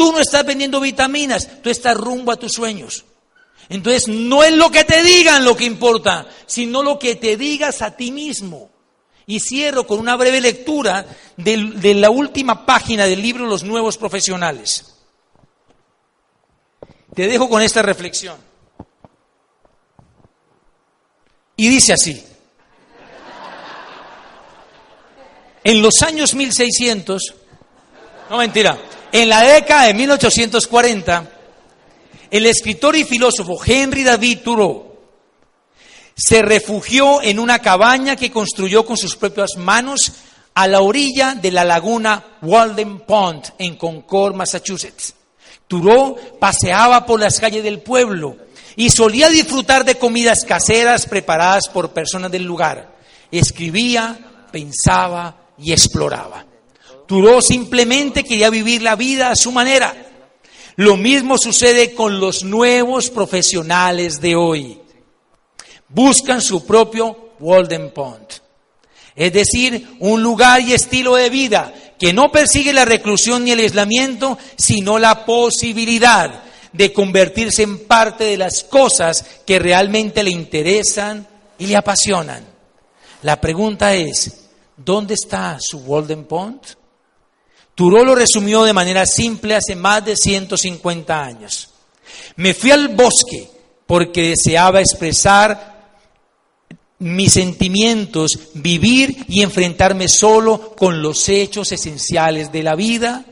[0.00, 3.04] Tú no estás vendiendo vitaminas, tú estás rumbo a tus sueños.
[3.68, 7.82] Entonces no es lo que te digan lo que importa, sino lo que te digas
[7.82, 8.70] a ti mismo.
[9.26, 11.04] Y cierro con una breve lectura
[11.36, 14.94] de, la última página del libro Los Nuevos Profesionales.
[17.14, 18.38] Te dejo con esta reflexión.
[21.56, 22.24] Y dice así.
[25.62, 27.34] En los años 1600,
[28.30, 28.78] no mentira,
[29.12, 31.30] en la década de 1840,
[32.30, 34.90] el escritor y filósofo Henry David Thoreau
[36.14, 40.12] se refugió en una cabaña que construyó con sus propias manos
[40.54, 45.14] a la orilla de la laguna Walden Pond en Concord, Massachusetts.
[45.66, 48.36] Thoreau paseaba por las calles del pueblo
[48.76, 52.96] y solía disfrutar de comidas caseras preparadas por personas del lugar.
[53.30, 54.18] Escribía,
[54.52, 56.49] pensaba y exploraba.
[57.10, 59.92] Turó simplemente quería vivir la vida a su manera.
[60.76, 64.78] Lo mismo sucede con los nuevos profesionales de hoy.
[65.88, 68.28] Buscan su propio Walden Pond.
[69.16, 73.58] Es decir, un lugar y estilo de vida que no persigue la reclusión ni el
[73.58, 81.26] aislamiento, sino la posibilidad de convertirse en parte de las cosas que realmente le interesan
[81.58, 82.46] y le apasionan.
[83.22, 86.60] La pregunta es, ¿dónde está su Walden Pond?
[87.80, 91.70] Turó lo resumió de manera simple hace más de 150 años.
[92.36, 93.48] Me fui al bosque
[93.86, 95.96] porque deseaba expresar
[96.98, 103.24] mis sentimientos, vivir y enfrentarme solo con los hechos esenciales de la vida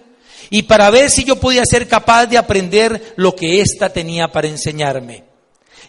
[0.49, 4.49] y para ver si yo podía ser capaz de aprender lo que ésta tenía para
[4.49, 5.25] enseñarme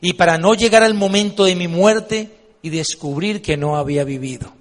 [0.01, 2.30] y para no llegar al momento de mi muerte
[2.62, 4.59] y descubrir que no había vivido.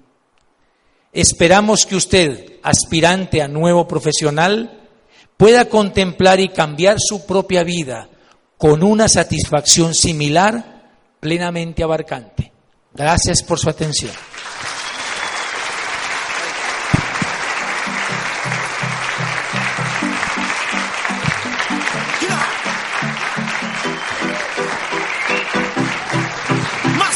[1.11, 4.87] Esperamos que usted, aspirante a nuevo profesional,
[5.37, 8.09] pueda contemplar y cambiar su propia vida
[8.57, 10.83] con una satisfacción similar,
[11.19, 12.51] plenamente abarcante.
[12.93, 14.11] Gracias por su atención.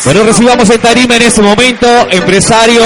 [0.05, 2.83] Bueno, recibamos en tarima en este momento, empresario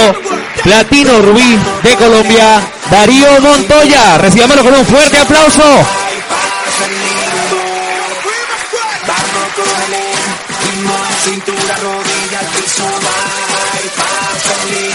[0.67, 2.61] Platino Rubí de Colombia,
[2.91, 4.17] Darío Montoya.
[4.17, 5.63] Recibámoslo con un fuerte aplauso.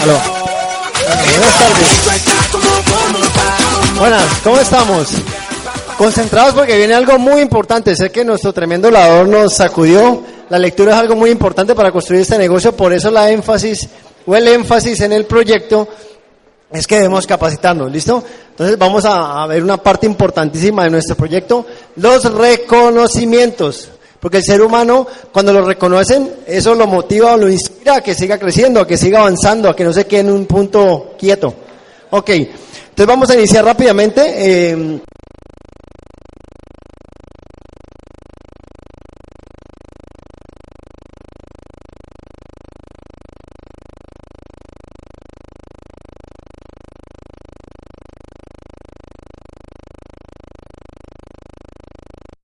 [0.03, 0.21] Aló.
[1.31, 1.87] Buenas tardes.
[3.97, 5.07] Buenas, ¿cómo estamos?
[5.97, 7.95] Concentrados porque viene algo muy importante.
[7.95, 10.23] Sé que nuestro tremendo lador nos sacudió.
[10.49, 13.89] La lectura es algo muy importante para construir este negocio, por eso la énfasis
[14.25, 15.87] o el énfasis en el proyecto
[16.71, 18.23] es que debemos capacitarnos, ¿listo?
[18.49, 21.65] Entonces vamos a, ver una parte importantísima de nuestro proyecto,
[21.97, 23.89] los reconocimientos.
[24.19, 28.15] Porque el ser humano, cuando lo reconocen, eso lo motiva o lo inspira a que
[28.15, 31.53] siga creciendo, a que siga avanzando, a que no se quede en un punto quieto.
[32.09, 34.21] Ok, entonces vamos a iniciar rápidamente.
[34.25, 34.99] Eh,